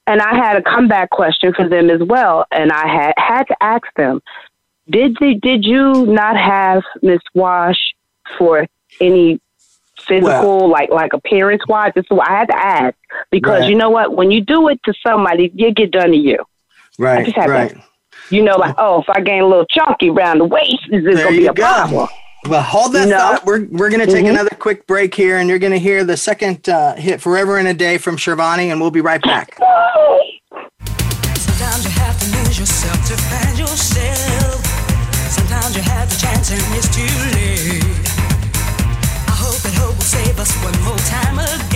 [0.08, 2.46] And I had a comeback question for them as well.
[2.52, 4.22] And I had had to ask them,
[4.90, 7.78] did the, did you not have Miss Wash
[8.38, 8.68] for
[9.00, 9.40] any
[10.00, 11.92] physical like like appearance wise?
[11.96, 12.96] This is what I had to ask
[13.30, 13.70] because Right.
[13.70, 14.16] you know what?
[14.16, 16.38] When you do it to somebody, it get done to you.
[17.00, 17.76] right just had to- right.
[18.30, 21.16] You know, like oh, if I gain a little chunky around the waist, is this
[21.16, 21.64] There gonna be you a go.
[21.64, 22.08] problem?
[22.50, 23.18] Well, hold that You know?
[23.20, 23.46] thought.
[23.46, 24.32] We're we're gonna take Mhm.
[24.32, 27.74] another quick break here, and you're gonna hear the second uh, hit "Forever and a
[27.74, 29.58] Day" from Charvoni, and we'll be right back.
[29.60, 34.71] Sometimes you have to lose yourself to find yourself.
[35.52, 37.04] Sometimes you have the chance and it's too
[37.36, 37.84] late.
[39.28, 41.71] I hope that hope will save us one more time again.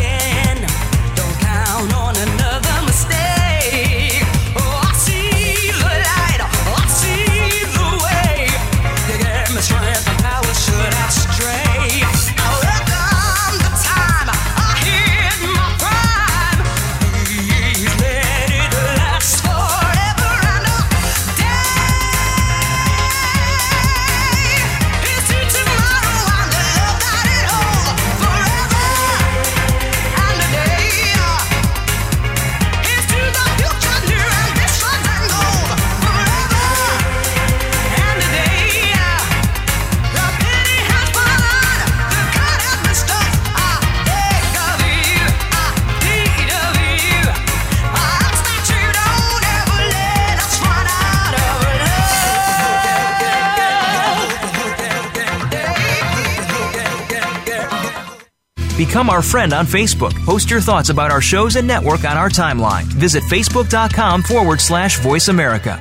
[59.06, 60.16] Become our friend on Facebook.
[60.26, 62.86] Post your thoughts about our shows and network on our timeline.
[62.86, 65.80] Visit facebook.com forward slash voice America.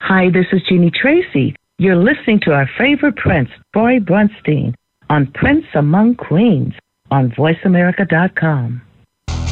[0.00, 1.54] Hi, this is Jeanie Tracy.
[1.76, 4.72] You're listening to our favorite prince, Troy Bronstein,
[5.10, 6.72] on Prince Among Queens
[7.10, 8.80] on voiceamerica.com.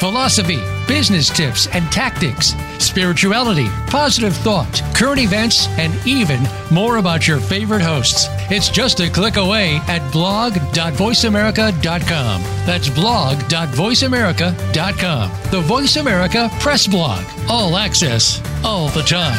[0.00, 0.58] philosophy,
[0.88, 7.82] business tips and tactics, spirituality, positive thought, current events, and even more about your favorite
[7.82, 8.26] hosts.
[8.50, 12.42] It's just a click away at blog.voiceamerica.com.
[12.66, 15.30] That's blog.voiceamerica.com.
[15.50, 17.22] The Voice America Press Blog.
[17.48, 19.36] All access, all the time.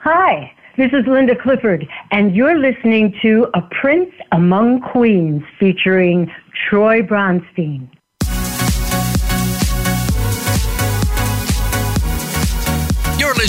[0.00, 6.28] Hi, this is Linda Clifford, and you're listening to A Prince Among Queens featuring
[6.68, 7.88] Troy Bronstein.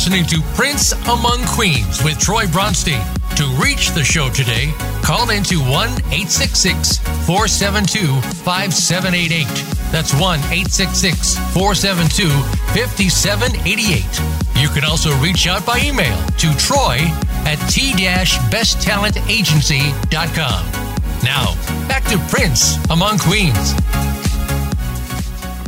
[0.02, 3.06] Listening to Prince Among Queens with Troy Bronstein.
[3.36, 9.46] To reach the show today, call into 1 866 472 5788.
[9.92, 12.30] That's 1 866 472
[12.74, 14.04] 5788.
[14.60, 16.98] You can also reach out by email to troy
[17.46, 20.66] at t-besttalentagency.com.
[21.22, 21.54] Now,
[21.88, 23.76] back to Prince Among Queens.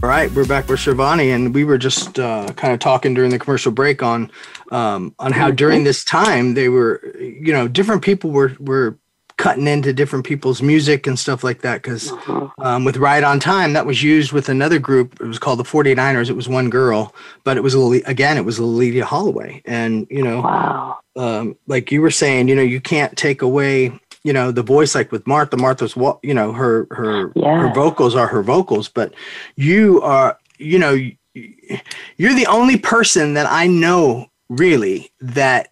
[0.03, 3.31] All right, we're back with Charvoni, and we were just uh, kind of talking during
[3.31, 4.29] the commercial break on
[4.69, 8.97] um, on how during this time they were, you know, different people were were
[9.37, 11.81] cutting into different people's music and stuff like that.
[11.81, 12.11] Because
[12.59, 15.21] um, with Ride on Time, that was used with another group.
[15.21, 16.29] It was called the 49ers.
[16.29, 20.21] It was one girl, but it was Lily- again, it was Loleatta Holloway, and you
[20.21, 20.99] know, Wow.
[21.15, 24.95] um, like you were saying, you know, you can't take away, you know, the voice
[24.95, 25.57] like with Martha.
[25.57, 29.13] Martha's what you know, her her her vocals are her vocals, but
[29.55, 30.93] you are, you know,
[31.33, 35.69] you're the only person that I know really that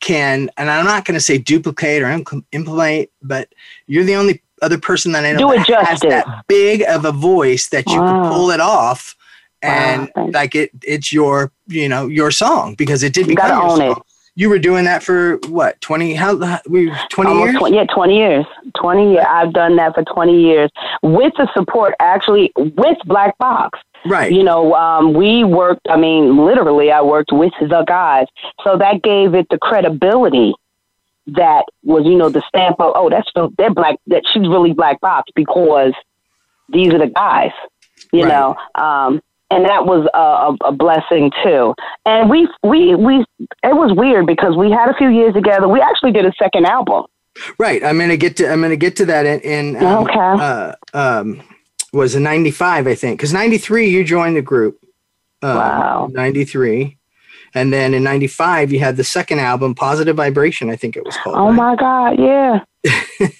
[0.00, 3.48] can, and I'm not going to say duplicate or impl- implement, but
[3.86, 7.12] you're the only other person that I know Do that has that big of a
[7.12, 9.16] voice that you can pull it off.
[9.62, 10.30] And Wow.
[10.32, 13.70] like it, it's your, you know, your song because it did You gotta become your
[13.70, 14.13] own song it.
[14.36, 16.34] You were doing that for what 20 how
[16.68, 18.46] we 20 Almost years 20, yeah, 20 years.
[18.76, 19.26] 20 years.
[19.28, 20.70] I've done that for 20 years
[21.02, 23.78] with the support, actually, with Black Box.
[24.04, 28.26] right You know, um, we worked, I mean, literally, I worked with the guys.
[28.64, 30.54] So that gave it the credibility
[31.28, 35.00] that was, you know, the stamp of, oh, that's, they're black, that she's really Black
[35.00, 35.92] Box because
[36.68, 37.52] these are the guys,
[38.12, 38.28] you Right.
[38.28, 38.56] know.
[38.74, 39.22] Um,
[39.54, 41.74] and that was a, a, a blessing too.
[42.04, 43.24] And we, we, we,
[43.62, 45.68] it was weird because we had a few years together.
[45.68, 47.04] We actually did a second album.
[47.58, 50.14] right i'm gonna get to i'm gonna get to that in, in um, Okay.
[50.46, 51.42] uh, um
[51.92, 54.78] was in 95 i think because 93 you joined the group
[55.42, 56.08] um, Wow.
[56.12, 56.96] 93
[57.54, 61.16] and then in 95 you had the second album positive vibration i think it was
[61.18, 61.54] called Oh right?
[61.54, 62.60] my God, yeah.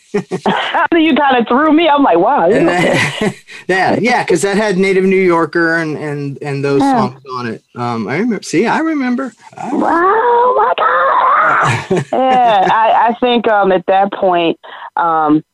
[0.93, 2.47] You kind of threw me, I'm like, wow.
[2.49, 2.59] yeah.
[3.19, 3.35] then,
[3.69, 7.09] yeah yeah because that had native new yorker and and and those Yeah.
[7.11, 12.07] songs on it um i remember see i remember I- Wow, my God.
[12.13, 14.59] yeah, I, I think um, at that point,
[14.97, 15.45] um,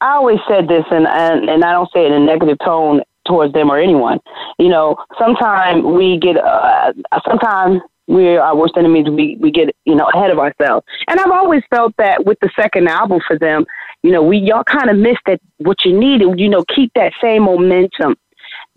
[0.00, 3.02] I always said this, and, and, and I don't say it in a negative tone
[3.28, 4.18] towards them or anyone.
[4.58, 6.92] You know, sometimes we get, uh,
[7.28, 9.06] sometimes we're our worst enemies.
[9.08, 10.86] We, we get, you know, ahead of ourselves.
[11.08, 13.66] And I've always felt that with the second album for them,
[14.02, 17.12] you know, we y'all kind of missed that what you needed, you know, keep that
[17.20, 18.16] same momentum.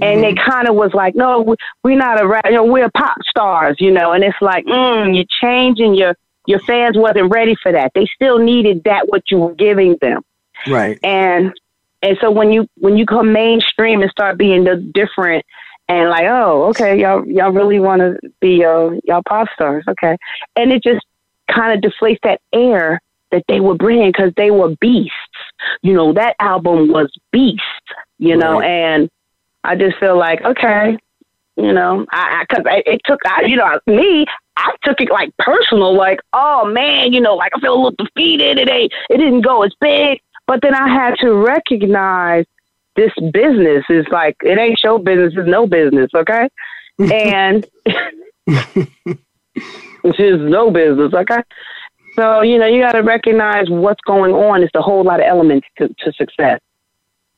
[0.02, 2.90] And they kind of was like, no, we- we're not a rap, you know, we're
[2.90, 4.12] pop stars, you know.
[4.14, 6.16] And it's like, mm, you're changing your
[6.48, 7.92] your fans wasn't ready for that.
[7.94, 10.24] They still needed that what you were giving them.
[10.68, 11.54] right And
[12.02, 15.46] and so when you when you come mainstream and start being the different
[15.88, 20.18] and like, oh, okay, y'all y'all really want to be uh, y'all pop stars, okay,
[20.56, 21.06] and it just
[21.50, 25.16] kind of deflates that air that they were bringing because they were beasts.
[25.82, 27.62] You know, that album was beast.
[28.20, 28.70] You know, Right.
[28.70, 29.10] and
[29.64, 30.98] I just feel like okay,
[31.58, 34.26] you know, I because I, it took I, you know me.
[34.58, 38.06] I took it like personal, like, oh man, you know, like I feel a little
[38.06, 38.60] defeated.
[38.60, 40.20] It ain't, it didn't go as big.
[40.48, 42.46] But then I had to recognize
[42.96, 46.50] this business is like it ain't show business, it's no business, okay?
[47.00, 47.66] and
[48.46, 51.42] it's just no business, okay?
[52.16, 54.64] So, you know, you got to recognize what's going on.
[54.64, 56.60] It's a whole lot of elements to, to success.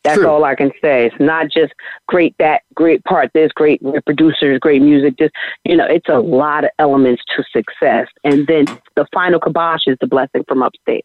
[0.04, 0.28] That's True.
[0.28, 1.06] all I can say.
[1.06, 1.74] It's not just
[2.08, 5.18] great that, great part this, great producers, great music.
[5.18, 5.34] Just,
[5.64, 8.08] you know, it's a lot of elements to success.
[8.26, 11.04] And then the final kibosh is the blessing from upstairs.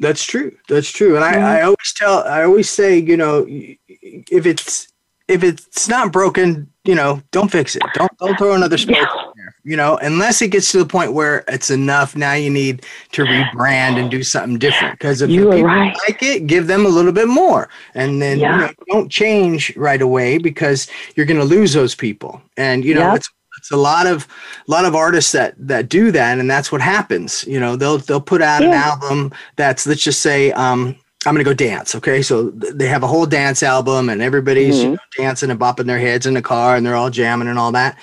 [0.00, 0.56] That's true.
[0.68, 1.16] That's true.
[1.16, 1.44] And I, mm-hmm.
[1.44, 4.88] I always tell, I always say, you know, if it's
[5.26, 7.82] if it's not broken, you know, don't fix it.
[7.94, 9.54] Don't don't throw another spoke in there.
[9.62, 12.14] You know, unless it gets to the point where it's enough.
[12.14, 14.98] Now you need to rebrand and do something different.
[14.98, 15.96] Because if You people right.
[16.06, 18.54] like it, give them a little bit more, and then Yeah.
[18.54, 22.42] you know, don't change right away because you're going to lose those people.
[22.58, 23.16] And you know, Yep.
[23.16, 23.30] it's
[23.64, 24.28] it's a lot of
[24.68, 27.44] a lot of artists that that do that, and that's what happens.
[27.48, 30.52] You know, they'll they'll put out an album that's let's just say.
[30.52, 30.96] um
[31.26, 31.94] I'm gonna go dance.
[31.94, 34.92] Okay, so they have a whole dance album, and everybody's you Mhm.
[34.92, 37.72] know, dancing and bopping their heads in the car, and they're all jamming and all
[37.72, 37.96] that.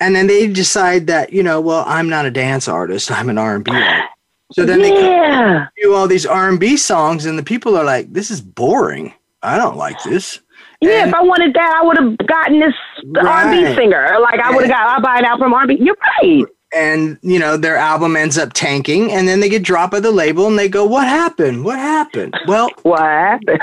[0.00, 3.12] And then they decide that you know, well, I'm not a dance artist.
[3.12, 4.08] I'm an R&B artist.
[4.54, 8.32] So then they come do all these R&B songs, and the people are like, "This
[8.32, 9.12] is boring.
[9.44, 10.40] I don't like this."
[10.80, 12.74] Yeah, And- if I wanted that, I would have gotten this
[13.18, 14.18] R&B singer.
[14.20, 15.78] Like I would have got, I'll buy an album from R&B.
[15.80, 16.44] You're right.
[16.74, 20.10] and you know their album ends up tanking and then they get dropped by the
[20.10, 23.60] label and they go what happened what happened well What happened?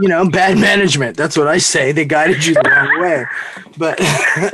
[0.00, 3.24] you know bad management that's what i say they guided you the wrong way
[3.76, 3.98] but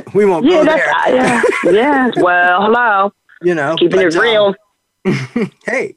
[0.15, 2.11] we won't Yeah, go there yeah, yeah.
[2.17, 4.55] Well, hello, you know keeping but, it um, real.
[5.67, 5.95] hey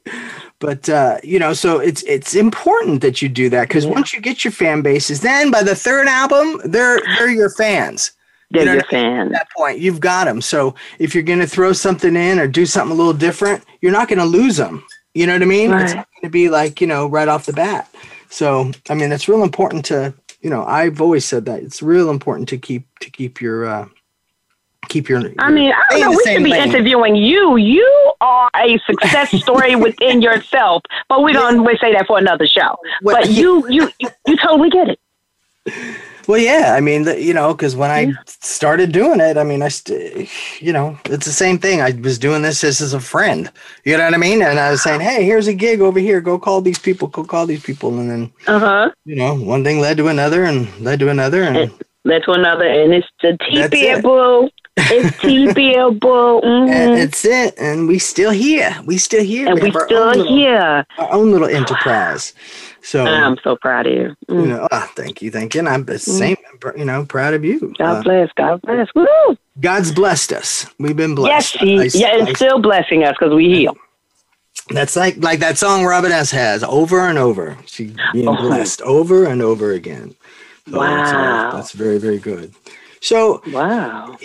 [0.59, 4.21] but uh you know so it's it's important that you do that because once you
[4.21, 8.11] get your fan bases then by the third album they're they're your fans
[8.51, 9.13] They're know your what I mean?
[9.17, 9.31] fans.
[9.33, 12.47] At that point you've got them so if you're going to throw something in or
[12.47, 14.83] do something a little different you're not going to lose them
[15.13, 15.95] you know what i mean it's Right.
[15.95, 17.89] not going to be like you know right off the bat
[18.29, 22.09] so i mean it's real important to you know i've always said that it's real
[22.09, 23.85] important to keep to keep your uh
[24.87, 26.09] keep your I mean, I don't know.
[26.11, 26.69] We should be lane.
[26.69, 27.57] interviewing you.
[27.57, 30.83] You are a success story within yourself.
[31.07, 32.77] But we don't we say that for another show.
[33.03, 34.99] But you, you, you, totally get it.
[36.27, 39.69] Well, yeah, I mean, you know, because when I started doing it, I mean, I,
[39.69, 40.29] st-
[40.61, 41.81] you know, it's the same thing.
[41.81, 43.51] I was doing this just as a friend,
[43.83, 44.43] you know what I mean?
[44.43, 46.21] And I was saying, hey, here's a gig over here.
[46.21, 47.07] Go call these people.
[47.07, 47.97] Go call these people.
[47.99, 48.91] And then, Uh huh.
[49.05, 51.41] you know, one thing led to another and led to another.
[51.41, 51.71] And,
[52.05, 54.03] led to another, and it's the it.
[54.03, 54.49] boo.
[54.77, 56.39] It's TPL boo.
[56.41, 57.03] and Mhm.
[57.03, 57.53] it's it.
[57.57, 58.75] And we still here.
[58.85, 59.47] We still here.
[59.49, 60.85] And we our still little, here.
[60.97, 62.33] Our own little enterprise.
[62.81, 64.15] So, I'm so proud of you.
[64.29, 64.47] you Mm.
[64.47, 65.29] know, ah, thank you.
[65.31, 65.59] Thank you.
[65.59, 66.37] And I'm the same,
[66.77, 67.73] you know, proud of you.
[67.77, 68.29] God Uh, bless.
[68.37, 68.87] God bless.
[68.95, 69.37] Woo!
[69.59, 70.65] God's blessed us.
[70.79, 71.57] We've been Yes, blessed.
[71.59, 73.75] he, I- yeah, I- it's still blessing us because we heal.
[74.71, 77.57] That's like like that song Robin S has over and over.
[77.65, 78.35] She being Oh.
[78.37, 80.13] blessed over and over again.
[80.69, 81.51] So that's, Wow.
[81.53, 82.53] that's very very good.
[83.01, 84.17] So Wow.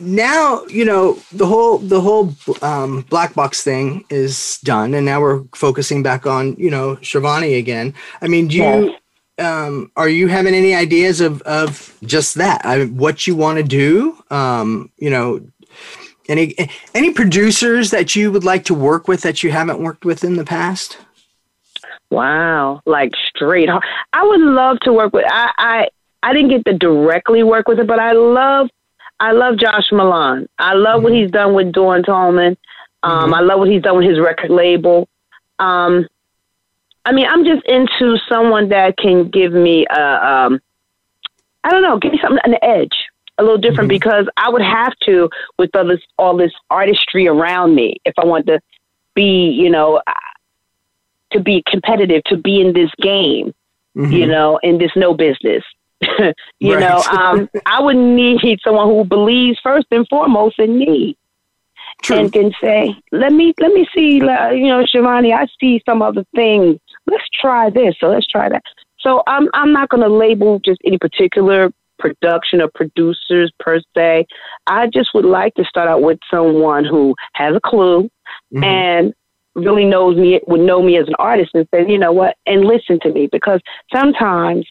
[0.00, 5.20] now you know the whole the whole um, black box thing is done, and now
[5.20, 7.94] we're focusing back on you know Charvoni again.
[8.20, 8.94] I mean, do you
[9.38, 12.64] um, are you having any ideas of of just that?
[12.64, 14.22] I, what you want to do?
[14.30, 15.40] Um, you know,
[16.28, 16.54] any
[16.94, 20.36] any producers that you would like to work with that you haven't worked with in
[20.36, 20.98] the past?
[22.10, 23.70] Wow, like straight.
[24.12, 25.24] I would love to work with.
[25.26, 25.88] I I
[26.22, 28.68] I didn't get to directly work with it, but I love
[29.20, 30.48] I love Josh Milan.
[30.58, 32.56] I love what he's done with Dawn Tallman.
[33.04, 35.08] Um, I love what he's done with his record label.
[35.58, 36.08] Um,
[37.04, 40.60] I mean, I'm just into someone that can give me a um,
[41.64, 42.94] I don't know, give me something an edge,
[43.38, 47.74] a little different because I would have to with all this all this artistry around
[47.74, 48.60] me if I want to
[49.14, 50.00] be, you know,
[51.32, 53.54] to be competitive, to be in this game,
[53.94, 55.62] you know, in this no business.
[56.60, 61.16] you know, um, I would need someone who believes first and foremost in me.
[62.10, 66.24] And can say, let me let me see, you know, Charvoni, I see some other
[66.34, 66.78] things.
[67.06, 68.62] Let's try this, so let's try that.
[68.98, 74.26] So I'm I'm not going to label just any particular production or producers per se.
[74.66, 78.10] I just would like to start out with someone who has a clue
[78.52, 78.64] Mm-hmm.
[78.64, 79.14] and
[79.54, 82.64] really knows me would know me as an artist and say, you know what, and
[82.64, 83.60] listen to me because
[83.94, 84.66] sometimes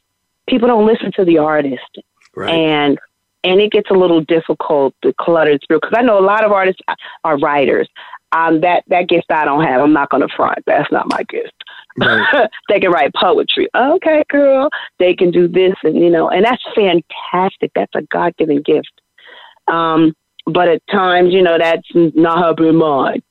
[0.47, 1.99] people don't listen to the artist
[2.35, 2.49] Right.
[2.49, 2.99] and
[3.43, 6.51] and it gets a little difficult to clutter through because I know a lot of
[6.51, 6.81] artists
[7.23, 7.89] are writers.
[8.33, 9.81] Um, that that gift I don't have.
[9.81, 10.59] I'm not going to front.
[10.65, 11.53] That's not my gift.
[11.97, 12.49] Right.
[12.69, 13.67] they can write poetry.
[13.75, 14.69] Okay, girl.
[14.99, 17.71] They can do this, and you know, and that's fantastic.
[17.75, 18.91] That's a God given gift.
[19.67, 20.13] Um,
[20.45, 23.21] but at times, you know, that's not been mine.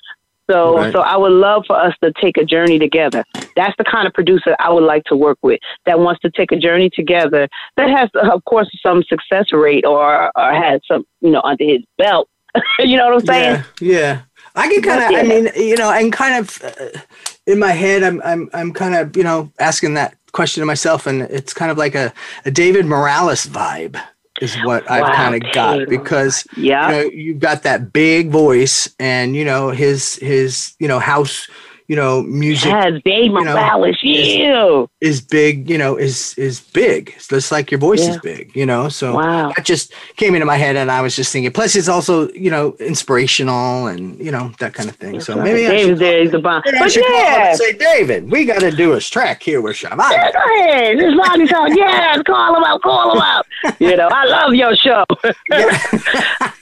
[0.50, 0.92] So, Right.
[0.92, 3.24] so I would love for us to take a journey together.
[3.56, 6.50] That's the kind of producer I would like to work with that wants to take
[6.50, 7.48] a journey together.
[7.76, 11.82] That has, of course, some success rate or or has some, you know, under his
[11.98, 12.28] belt.
[12.80, 13.64] you know what I'm saying?
[13.80, 14.20] Yeah, yeah.
[14.56, 16.98] I can kind of, I mean, you know, and kind of uh,
[17.46, 21.06] in my head, I'm, I'm, I'm kind of, you know, asking that question to myself,
[21.06, 22.12] and it's kind of like a,
[22.44, 24.00] a David Morales vibe
[24.40, 26.88] is what I've kind of got because Yeah.
[26.90, 31.48] you know you've got that big voice, and you know his his you know house
[31.90, 34.84] you know music Has Dave you know, Morales, yeah.
[35.00, 37.02] is big, you know, is is big.
[37.16, 38.88] It's just like your voice is big, you know.
[38.88, 39.52] So Wow.
[39.56, 41.50] that just came into my head, and I was just thinking.
[41.50, 45.20] Plus, it's also you know inspirational and you know that kind of thing.
[45.20, 45.44] so Right.
[45.52, 46.62] maybe should, there, he's the bomb.
[46.64, 49.60] maybe But should call him yeah, say, David, we got to do a track here
[49.60, 50.32] with yeah, Shabbat.
[50.32, 50.98] go ahead.
[51.00, 51.76] Just log his on.
[51.76, 53.44] Yes, call him out, call him out.
[53.80, 55.04] You know, I love your show.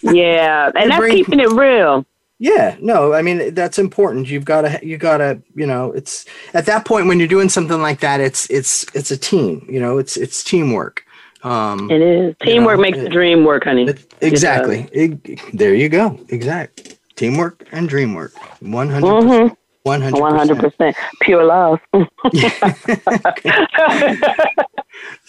[0.03, 2.07] yeah, and that's bring- keeping it real.
[2.41, 4.29] Yeah, no, I mean that's important.
[4.29, 6.25] You've got to, you got to, you know, it's
[6.55, 9.67] at that point when you're doing something like that, it's it's it's a team.
[9.69, 11.05] You know, it's it's teamwork.
[11.43, 12.35] Um, It is.
[12.43, 13.87] Teamwork know, makes the dream work, honey.
[13.89, 14.89] It- exactly.
[14.93, 16.19] It- there you go.
[16.29, 16.97] Exact.
[17.17, 18.33] Teamwork and dream work.
[18.61, 19.57] 100 Mhm.
[19.83, 21.81] 100 One hundred percent pure love.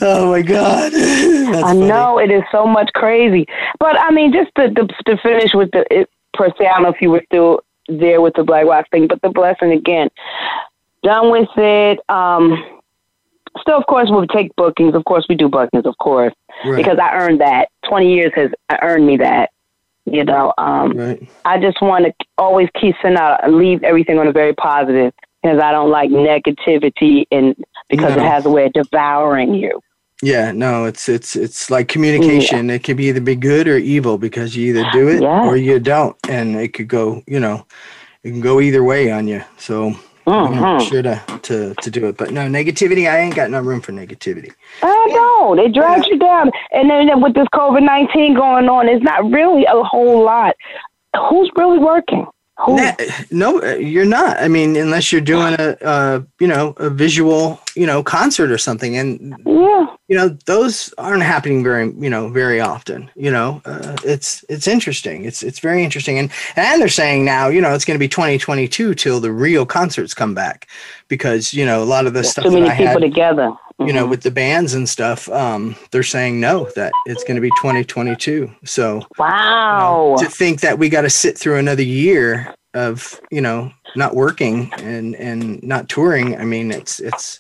[0.02, 0.92] Oh my god.
[0.94, 1.88] That's I funny.
[1.88, 3.46] know it is so much crazy,
[3.80, 6.66] but I mean, just to to, to finish with the it, per se.
[6.68, 9.30] I don't know if you were still there with the Black Box thing, but the
[9.30, 10.10] blessing again.
[11.04, 12.00] Done with it.
[12.10, 12.64] Um,
[13.62, 14.96] still, of course, we'll take bookings.
[14.96, 16.34] Of course, we do bookings, of course,
[16.66, 16.76] Right.
[16.78, 17.70] because I earned that.
[17.88, 18.52] Twenty years has
[18.82, 19.50] earned me that.
[20.06, 21.22] You know, um, Right.
[21.46, 25.14] I just want to always keep sending out, leave everything on a very positive
[25.44, 27.56] because I don't like negativity and
[27.90, 28.24] because No.
[28.24, 29.82] it has a way of devouring you.
[30.22, 32.70] Yeah, no, it's it's it's like communication.
[32.70, 35.46] It could be either be good or evil because you either do it Yeah.
[35.48, 37.66] or you don't, and it could go, you know,
[38.24, 39.42] it can go either way on you.
[39.58, 39.88] So
[40.28, 40.90] you know, Mhm.
[40.90, 43.10] sure to, to to do it, but no negativity.
[43.10, 44.52] I ain't got no room for negativity.
[44.84, 45.58] I don't.
[45.58, 46.52] It drags you down.
[46.72, 50.54] And then then with this COVID 19 going on, it's not really a whole lot.
[51.30, 52.28] Who's really working?
[52.66, 52.78] Who?
[53.32, 54.38] No, uh, you're not.
[54.38, 58.58] I mean, unless you're doing a, a you know a visual you know concert or
[58.58, 59.86] something, and yeah.
[60.10, 63.10] You know those aren't happening very you know very often.
[63.16, 65.24] You know, uh, it's it's interesting.
[65.24, 68.10] It's it's very interesting, and and they're saying now you know it's going to be
[68.10, 70.68] 2022 till the real concerts come back
[71.08, 73.54] because you know a lot of the stuff Too many I people had, together.
[73.80, 74.10] you know Mhm.
[74.10, 78.52] with the bands and stuff, um, they're saying no that it's going to be 2022.
[78.66, 80.16] So Wow.
[80.20, 84.72] to think that we got to sit through another year of you know not working
[84.78, 87.40] and and not touring i mean it's it's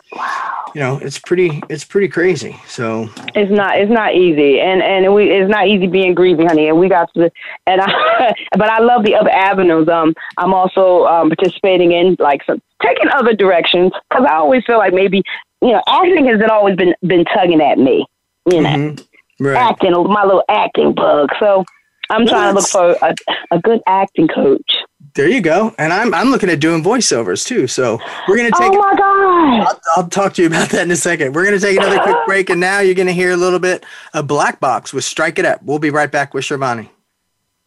[0.73, 3.77] you know it's pretty it's pretty crazy so It's not.
[3.77, 5.29] It's not easy, and and we.
[5.31, 6.67] It's not easy being greasy, honey.
[6.67, 7.31] And we got to.
[7.67, 8.33] And I.
[8.57, 9.87] But I love the other avenues.
[9.87, 14.77] Um, I'm also um, participating in like some taking other directions because I always feel
[14.77, 15.21] like maybe
[15.61, 18.05] you know acting has always been been tugging at me.
[18.51, 19.07] You know, mhm,
[19.39, 21.29] right acting my little acting bug.
[21.39, 21.63] So
[22.09, 23.15] I'm trying to look for a
[23.51, 24.77] a good acting coach.
[25.19, 27.99] There you go and i'm i'm looking at doing voiceovers too so
[28.29, 29.67] we're gonna oh take oh my god!
[29.67, 32.15] I'll, I'll talk to you about that in a second we're gonna take another quick
[32.25, 35.43] break and now you're gonna hear a little bit of black box with strike it
[35.43, 36.87] up we'll be right back with Charvoni.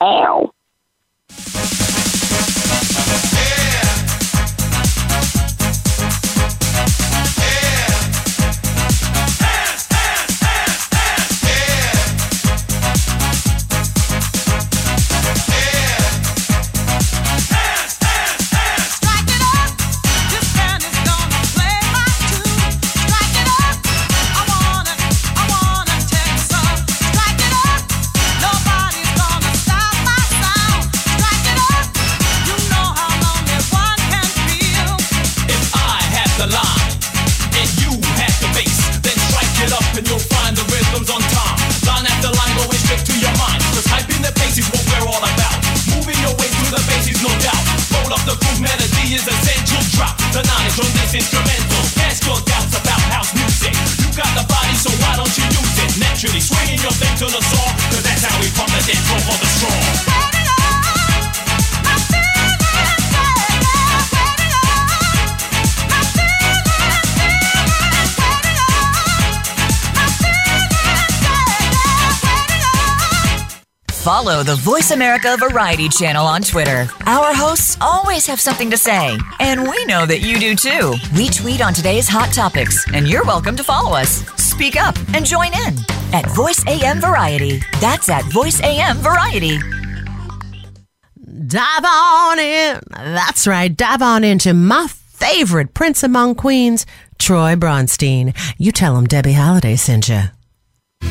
[0.01, 0.51] Ow!
[74.83, 76.89] Voice America Variety channel on Twitter.
[77.07, 80.95] Our hosts always have something to say, and we know that you do too.
[81.17, 84.27] We tweet on today's hot topics, and you're welcome to follow us.
[84.43, 85.77] Speak up and join in
[86.13, 87.61] at Voice AM Variety.
[87.81, 89.61] That's at Voice AM Variety.
[91.47, 92.81] Dive on in.
[92.91, 93.75] That's right.
[93.75, 96.87] Dive on into my favorite Prince Among Queens,
[97.21, 98.37] Troy Bronstein.
[98.59, 100.23] You tell him Debbie Holiday sent you.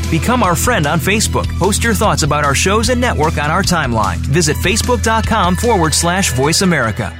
[0.09, 1.47] Become our friend on Facebook.
[1.57, 4.17] Post your thoughts about our shows and network on our timeline.
[4.17, 7.17] Visit facebook.com forward slash voice America.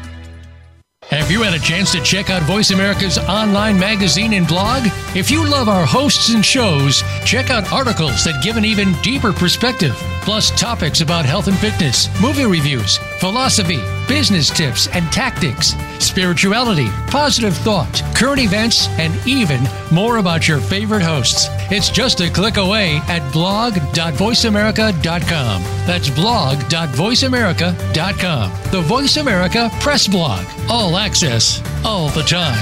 [1.12, 4.84] Have you had a chance to check out Voice America's online magazine and blog?
[5.14, 9.34] If you love our hosts and shows, check out articles that give an even deeper
[9.34, 13.80] perspective, plus topics about health and fitness, movie reviews, philosophy,
[14.12, 21.02] business tips and tactics, spirituality, positive thought, current events, and even more about your favorite
[21.02, 21.48] hosts.
[21.72, 25.62] It's just a click away at blog.voiceamerica.com.
[25.88, 28.52] That's blog.voiceamerica.com.
[28.72, 30.46] The Voice America Press Blog.
[30.70, 32.60] All access, all the time.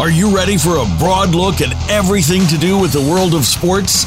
[0.00, 3.44] Are you ready for a broad look at everything to do with the world of
[3.44, 4.06] sports?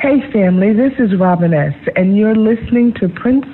[0.00, 3.44] Hey, family, this is Robin S., and you're listening to Prince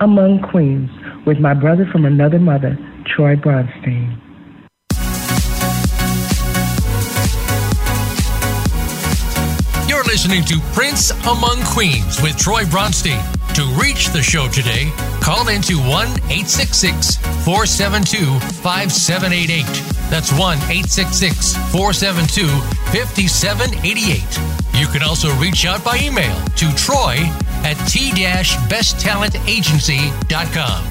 [0.00, 0.90] Among Queens
[1.24, 2.76] with my brother from another mother,
[3.06, 4.20] Troy Bronstein.
[9.88, 13.43] You're listening to Prince Among Queens with Troy Bronstein.
[13.54, 14.90] To reach the show today,
[15.20, 15.86] call into 1
[16.26, 19.64] 866 472 5788.
[20.10, 22.48] That's 1 866 472
[22.90, 24.22] 5788.
[24.74, 27.14] You can also reach out by email to troy
[27.62, 30.84] at t-besttalentagency.com.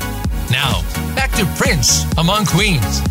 [0.49, 0.81] Now,
[1.15, 3.01] back to Prince Among Queens.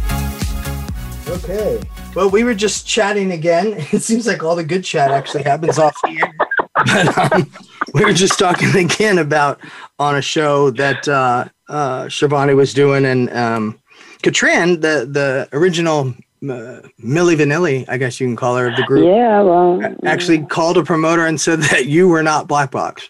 [1.28, 1.78] Okay.
[2.14, 3.86] Well, we were just chatting again.
[3.92, 6.32] It seems like all the good chat actually happens off here.
[6.86, 7.50] But um,
[7.94, 9.60] we were just talking again about
[9.98, 13.78] on a show that uh, uh, Charvoni was doing, and um,
[14.22, 18.82] Katrin, the the original uh, Milli Vanilli, I guess you can call her of the
[18.84, 19.04] group.
[19.04, 23.08] Yeah, well, actually called a promoter and said that you were not Black Box.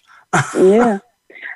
[0.56, 0.98] yeah.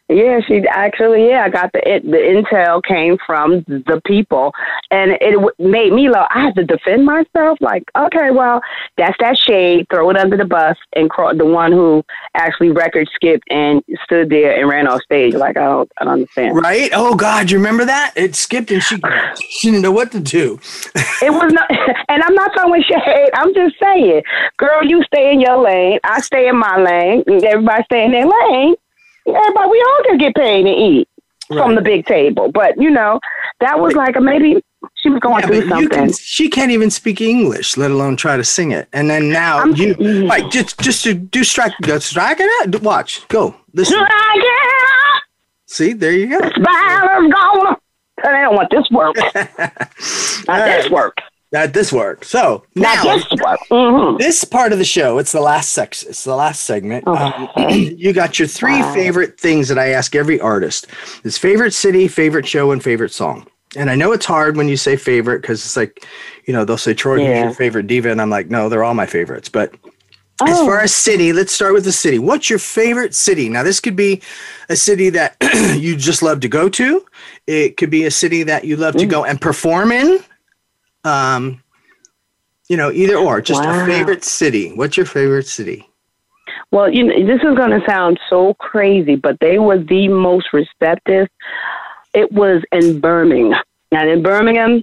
[0.08, 4.52] Yeah, she actually, yeah, I got the it, the intel came from the people,
[4.92, 7.58] and it w- made me like I had to defend myself.
[7.60, 8.60] Like, okay, well,
[8.96, 9.86] that's that shade.
[9.90, 12.04] Throw it under the bus, and cro- the one who
[12.36, 15.34] actually record skipped and stood there and ran off stage.
[15.34, 16.56] Like, I don't, I don't understand.
[16.56, 16.90] Right?
[16.92, 18.12] Oh God, you remember that?
[18.14, 19.00] It skipped and she
[19.40, 20.60] she didn't know what to do.
[21.22, 21.68] It was not,
[22.08, 23.30] and I'm not throwing shade.
[23.34, 24.22] I'm just saying,
[24.58, 25.98] girl, you stay in your lane.
[26.04, 27.24] I stay in my lane.
[27.26, 28.74] Everybody stay in their lane.
[29.26, 31.08] Everybody, we all can get paid to eat
[31.48, 32.50] from the big table.
[32.50, 33.20] But you know,
[33.60, 34.62] that was like a maybe
[34.96, 35.88] she was going Yeah, through something.
[35.90, 38.88] can, she can't even speak English, let alone try to sing it.
[38.92, 42.82] And then now I'm- you like just just to do strike go strike it out.
[42.82, 43.94] Watch, go listen.
[43.96, 45.22] Strike it out,
[45.66, 46.38] See, there you go.
[46.40, 47.76] Gonna.
[48.24, 49.16] I don't want this work.
[50.48, 51.16] Not this work.
[51.52, 52.24] That this work.
[52.24, 53.24] So now this.
[53.70, 54.18] Mhm.
[54.18, 56.02] this part of the show, it's the last sex.
[56.02, 57.06] It's the last segment.
[57.06, 60.88] Um, you got your three favorite things that I ask every artist:
[61.22, 63.46] his favorite city, favorite show, and favorite song.
[63.76, 66.04] And I know it's hard when you say favorite because it's like,
[66.46, 67.44] you know, they'll say Troy, who's Yeah.
[67.44, 69.48] your favorite diva, and I'm like, no, they're all my favorites.
[69.48, 69.72] But
[70.46, 70.66] as Oh.
[70.66, 72.18] far as city, let's start with the city.
[72.18, 73.48] What's your favorite city?
[73.48, 74.20] Now, this could be
[74.68, 75.36] a city that
[75.76, 77.04] you just love to go to.
[77.46, 78.98] It could be a city that you love Mm.
[79.00, 80.20] to go and perform in.
[81.06, 81.62] Um,
[82.68, 83.40] you know, either or.
[83.40, 84.72] Just a favorite city.
[84.74, 85.88] What's your favorite city?
[86.72, 90.52] Well, you know, this is going to sound so crazy, but they were the most
[90.52, 91.28] receptive.
[92.12, 93.62] It was in Birmingham.
[93.92, 94.82] And in Birmingham,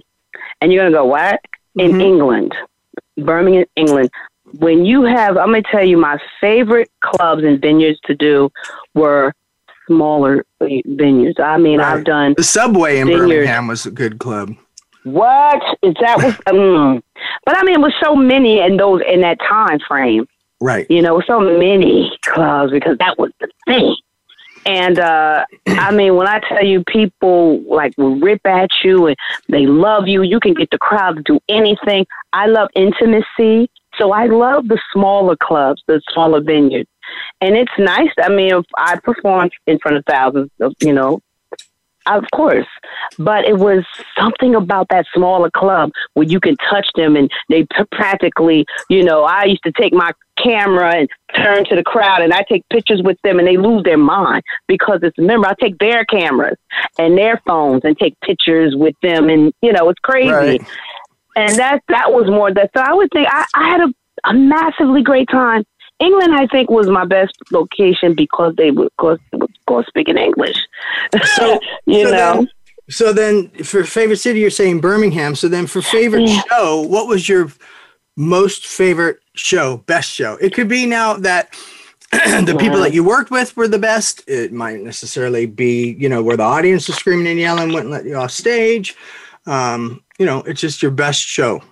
[0.60, 1.40] and you're going to go, what?
[1.76, 2.54] In England.
[3.18, 4.10] Birmingham, England.
[4.58, 8.50] When you have, I'm going to tell you, my favorite clubs and vineyards to do
[8.94, 9.34] were
[9.86, 11.38] smaller vineyards.
[11.38, 13.28] I mean, I've done The subway in vineyards.
[13.28, 14.54] Birmingham was a good club.
[15.04, 16.18] What is that?
[16.18, 17.02] Was um,
[17.46, 20.26] but I mean, it was so many in those in that time frame.
[20.60, 20.86] Right.
[20.90, 23.96] You know, so many clubs because that was the thing.
[24.66, 29.16] And uh I mean, when I tell you people like will rip at you and
[29.48, 32.06] they love you, you can get the crowd to do anything.
[32.32, 36.88] I love intimacy, so I love the smaller clubs, the smaller vineyards.
[37.40, 38.10] And it's nice.
[38.22, 41.20] I mean, if I performed in front of thousands of, you know,
[42.06, 42.66] of course.
[43.18, 43.84] But it was
[44.18, 49.02] something about that smaller club where you can touch them and they p- practically, you
[49.02, 52.68] know, I used to take my camera and turn to the crowd and I take
[52.68, 56.56] pictures with them and they lose their mind because it's remember I take their cameras
[56.98, 60.30] and their phones and take pictures with them and you know it's crazy.
[60.30, 60.66] Right.
[61.36, 64.34] And that that was more that so I would think I, I had a, a
[64.34, 65.64] massively great time.
[66.00, 70.56] England I think was my best location because they course, of course speaking English.
[71.36, 72.34] So you so know.
[72.34, 72.48] Then,
[72.90, 75.34] so then, for favorite city, you're saying Birmingham.
[75.34, 76.42] So then, for favorite Yeah.
[76.50, 77.50] show, what was your
[78.16, 80.36] most favorite show, best show?
[80.40, 81.56] It could be now that
[82.12, 84.22] the people that you worked with were the best.
[84.28, 88.04] It might necessarily be, you know, where the audience was screaming and yelling, wouldn't let
[88.04, 88.94] you off stage.
[89.46, 91.62] Um, you know, it's just your best show.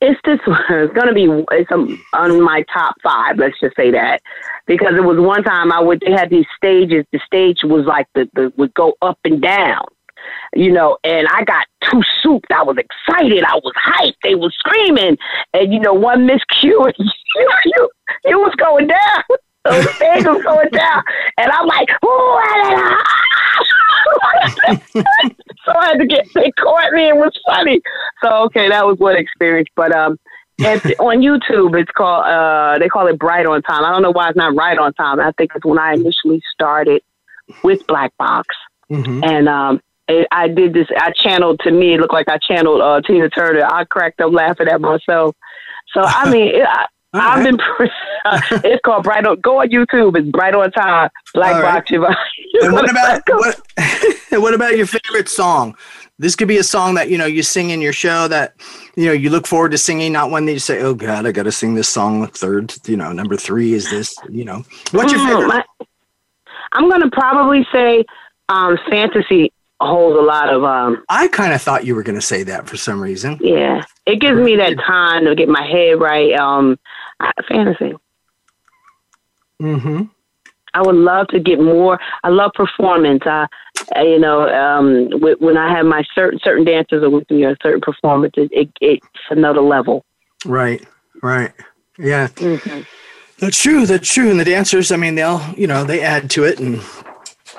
[0.00, 0.40] It's this.
[0.68, 3.38] It's gonna be it's um, on my top five.
[3.38, 4.20] Let's just say that
[4.66, 7.04] because it was one time I would they had these stages.
[7.12, 9.86] The stage was like the, the would go up and down,
[10.54, 10.98] you know.
[11.04, 12.50] And I got too souped.
[12.52, 13.44] I was excited.
[13.44, 14.16] I was hyped.
[14.22, 15.16] They were screaming,
[15.54, 17.90] and you know one miscue, you you
[18.24, 19.22] you was going down.
[19.66, 21.02] The stage was going down,
[21.38, 23.25] and I'm like, oh,
[25.64, 27.08] so I had to get they caught me.
[27.08, 27.80] It was funny.
[28.22, 29.68] So okay, that was one experience.
[29.76, 30.18] But um,
[30.58, 33.84] and on YouTube, it's called uh, they call it Bright on Time.
[33.84, 35.20] I don't know why it's not Right on Time.
[35.20, 37.02] I think it's when I initially started
[37.62, 38.48] with Black Box,
[39.22, 40.86] and um, I I did this.
[40.96, 41.94] I channeled to me.
[41.94, 43.64] It looked like I channeled uh, Tina Turner.
[43.64, 45.36] I cracked up laughing at myself.
[45.92, 46.86] So I mean, it, I,
[47.20, 47.58] I've been.
[47.58, 47.90] Pre-
[48.70, 49.40] it's called Bright on.
[49.40, 50.16] Go on YouTube.
[50.18, 51.10] It's Bright on Time.
[51.34, 51.74] Black right.
[51.74, 51.90] Box.
[51.90, 52.06] You're.
[52.62, 53.60] And what about what,
[54.30, 55.76] what about your favorite song?
[56.18, 58.54] This could be a song that you know you sing in your show that
[58.94, 61.32] you know you look forward to singing, not one that you say, "Oh God, I
[61.32, 64.16] got to sing this song." Third, you know, number three is this.
[64.30, 65.48] You know, what's your Mm, favorite?
[65.48, 65.64] my-
[66.72, 68.04] I'm gonna probably say
[68.48, 72.22] um, fantasy holds a lot of um, I kind of thought you were going to
[72.22, 73.38] say that for some reason.
[73.42, 73.84] yeah.
[74.06, 76.32] It gives me that time to get my head right.
[76.32, 76.78] Um,
[77.48, 77.94] fantasy.
[79.62, 80.02] Mm-hmm.
[80.74, 81.98] I would love to get more.
[82.22, 83.22] I love performance.
[83.24, 83.46] I,
[83.94, 87.44] I- you know, um, wh- when I have my certain certain dancers are with me
[87.44, 90.04] or certain performances, it, it's another level.
[90.44, 90.84] Right,
[91.22, 91.52] right,
[91.98, 92.28] yeah.
[92.28, 92.80] Mm-hmm.
[93.38, 93.86] That's true.
[93.86, 94.30] That's true.
[94.30, 96.82] And the dancers, I mean, they'll you know they add to it, and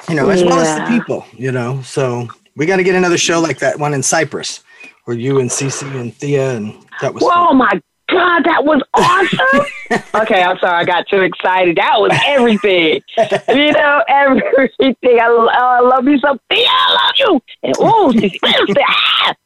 [0.10, 1.26] you know as well as the people.
[1.34, 4.64] You know, so we got to get another show like that one in Cyprus,
[5.06, 7.24] where you and CeCe and Thea and that was.
[7.26, 7.80] Oh my
[8.18, 10.02] God, that was awesome.
[10.22, 11.78] okay, I'm sorry, I got too excited.
[11.78, 13.02] That was everything.
[13.50, 14.96] you know, everything.
[15.04, 16.38] I, lo- I love you so.
[16.52, 17.42] Yeah, I love you.
[17.64, 18.10] And oh,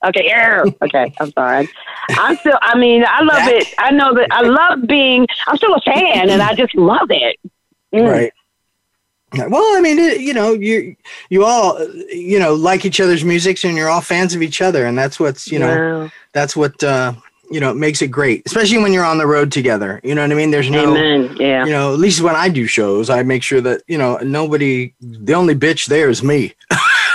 [0.05, 0.63] okay, yeah.
[0.84, 1.13] okay.
[1.19, 1.69] I'm sorry.
[2.11, 2.57] I'm still.
[2.61, 3.67] I mean, I love it.
[3.78, 5.28] I know that I love being.
[5.47, 7.38] I'm still a fan, and I just love it.
[7.93, 8.09] Mm.
[8.09, 8.34] Right.
[9.34, 10.95] Well, I mean, it, you know, you
[11.30, 14.86] you all, you know, like each other's music, and you're all fans of each other,
[14.86, 16.09] and that's what's, you know, Yeah.
[16.34, 17.13] that's what uh,
[17.52, 19.99] you know it makes it great, especially when you're on the road together.
[20.04, 20.52] You know what I mean?
[20.52, 21.36] There's no, Amen.
[21.39, 21.66] Yeah.
[21.66, 24.93] you know, at least when I do shows, I make sure that you know nobody,
[25.02, 26.54] the only bitch there is me.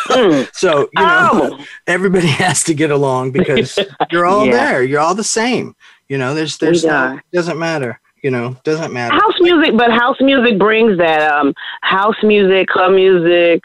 [0.08, 0.48] Mm.
[0.54, 3.78] so you know, everybody has to get along because
[4.10, 4.52] you're all Yeah.
[4.52, 4.82] there.
[4.82, 5.74] You're all the same.
[6.08, 7.98] You know, there's there's no, doesn't matter.
[8.22, 9.14] You know, doesn't matter.
[9.14, 13.62] House music, but house music brings that um house music, club music,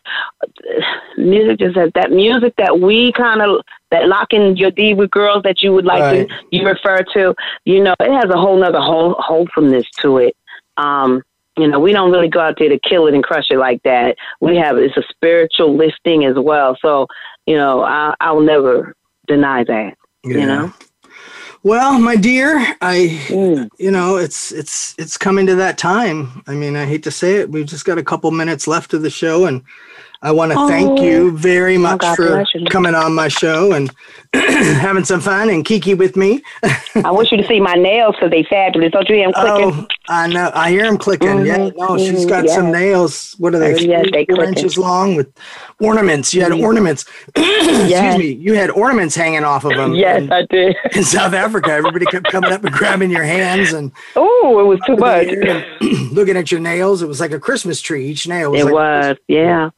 [1.18, 3.62] music just that that music that we kind of
[3.92, 6.28] that locking your D with girls that you would like Right.
[6.28, 7.36] to you refer to.
[7.66, 10.36] You know, it has a whole nother whole wholesomeness to it.
[10.78, 11.22] Um,
[11.58, 13.84] you know, we don't really go out there to kill it and crush it like
[13.84, 14.16] that.
[14.40, 16.78] We have it's a spiritual listing as well.
[16.82, 17.08] So,
[17.46, 18.96] you know, I I'll never
[19.28, 19.98] deny that.
[20.24, 20.74] You know.
[21.64, 23.70] Well, my dear, I Mm.
[23.78, 26.44] you know, it's it's it's coming to that time.
[26.48, 29.04] I mean, I hate to say it, we've just got a couple minutes left of
[29.04, 29.62] the show and
[30.24, 31.04] I want to thank Oh.
[31.04, 32.66] you very much God for you.
[32.70, 33.92] coming on my show and
[34.36, 36.44] having some fun and kiki with me.
[37.04, 38.92] I want you to see my nails because they're fabulous.
[38.92, 39.72] Don't you hear them clicking?
[39.82, 40.52] Oh, I know.
[40.54, 41.46] I hear him clicking.
[41.46, 43.36] Yeah, Mhm, no, she's mhm, got some nails.
[43.40, 43.74] What are they?
[43.74, 44.54] Oh, yes, they Four clicking.
[44.58, 45.28] inches long with
[45.82, 46.34] ornaments.
[46.36, 46.64] You had Mhm.
[46.64, 47.06] ornaments.
[47.36, 48.34] Excuse me.
[48.34, 49.96] You had ornaments hanging off of them.
[49.96, 50.76] Yes, in, I did.
[50.96, 54.80] in South Africa, everybody kept coming up and grabbing your hands and Oh, it was
[54.86, 55.28] too much.
[56.12, 57.02] looking at your nails.
[57.02, 58.06] It was like a Christmas tree.
[58.06, 59.70] Each nail was It like was, yeah.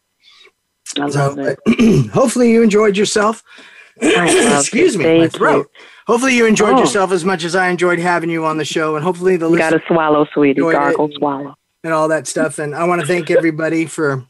[0.99, 2.09] I So, love it.
[2.11, 3.43] hopefully you enjoyed yourself.
[4.01, 4.99] Excuse it.
[4.99, 5.69] me, my throat.
[6.07, 6.79] Hopefully you enjoyed Oh.
[6.79, 9.57] yourself as much as I enjoyed having you on the show, and hopefully the You
[9.57, 10.59] got to swallow, sweetie.
[10.61, 11.55] Gargle, and- swallow.
[11.83, 12.59] and all that stuff.
[12.59, 14.23] And I want to thank everybody for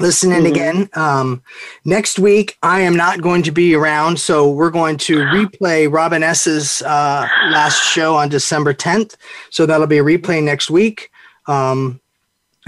[0.00, 0.48] listening Mhm.
[0.48, 0.88] again.
[0.94, 1.42] Um,
[1.84, 6.22] next week, I am not going to be around, so we're going to replay Robin
[6.22, 9.16] S's uh, last show on December 10th.
[9.50, 11.10] So that'll be a replay next week.
[11.48, 12.00] Um,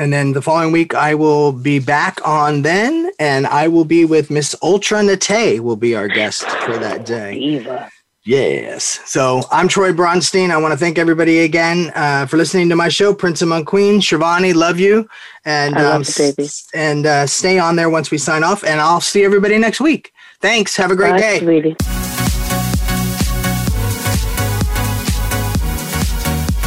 [0.00, 4.06] and then the following week, I will be back on then, and I will be
[4.06, 7.34] with Miss Ultra Nate will be our guest for that day.
[7.38, 7.90] Diva.
[8.24, 9.00] Yes.
[9.04, 10.50] So I'm Troy Bronstein.
[10.50, 14.04] I want to thank everybody again uh, for listening to my show, Prince Among Queens.
[14.04, 15.06] Charvoni, love you.
[15.44, 16.44] And I love um, you, baby.
[16.44, 18.64] s- and uh, stay on there once we sign off.
[18.64, 20.12] And I'll see everybody next week.
[20.40, 20.76] Thanks.
[20.76, 21.38] Have a great Bye, day.
[21.40, 21.76] sweetie.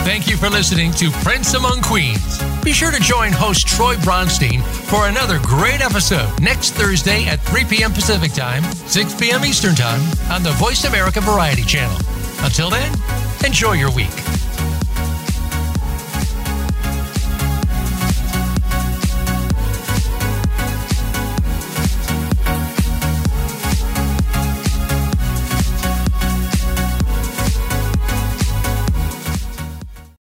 [0.06, 2.40] Thank you for listening to Prince Among Queens.
[2.64, 7.66] Be sure to join host Troy Bronstein for another great episode next Thursday at 3
[7.66, 7.92] p.m.
[7.92, 9.44] Pacific Time, 6 p.m.
[9.44, 10.00] Eastern Time
[10.32, 11.98] on the Voice America Variety Channel.
[12.40, 12.90] Until then,
[13.46, 14.14] enjoy your week.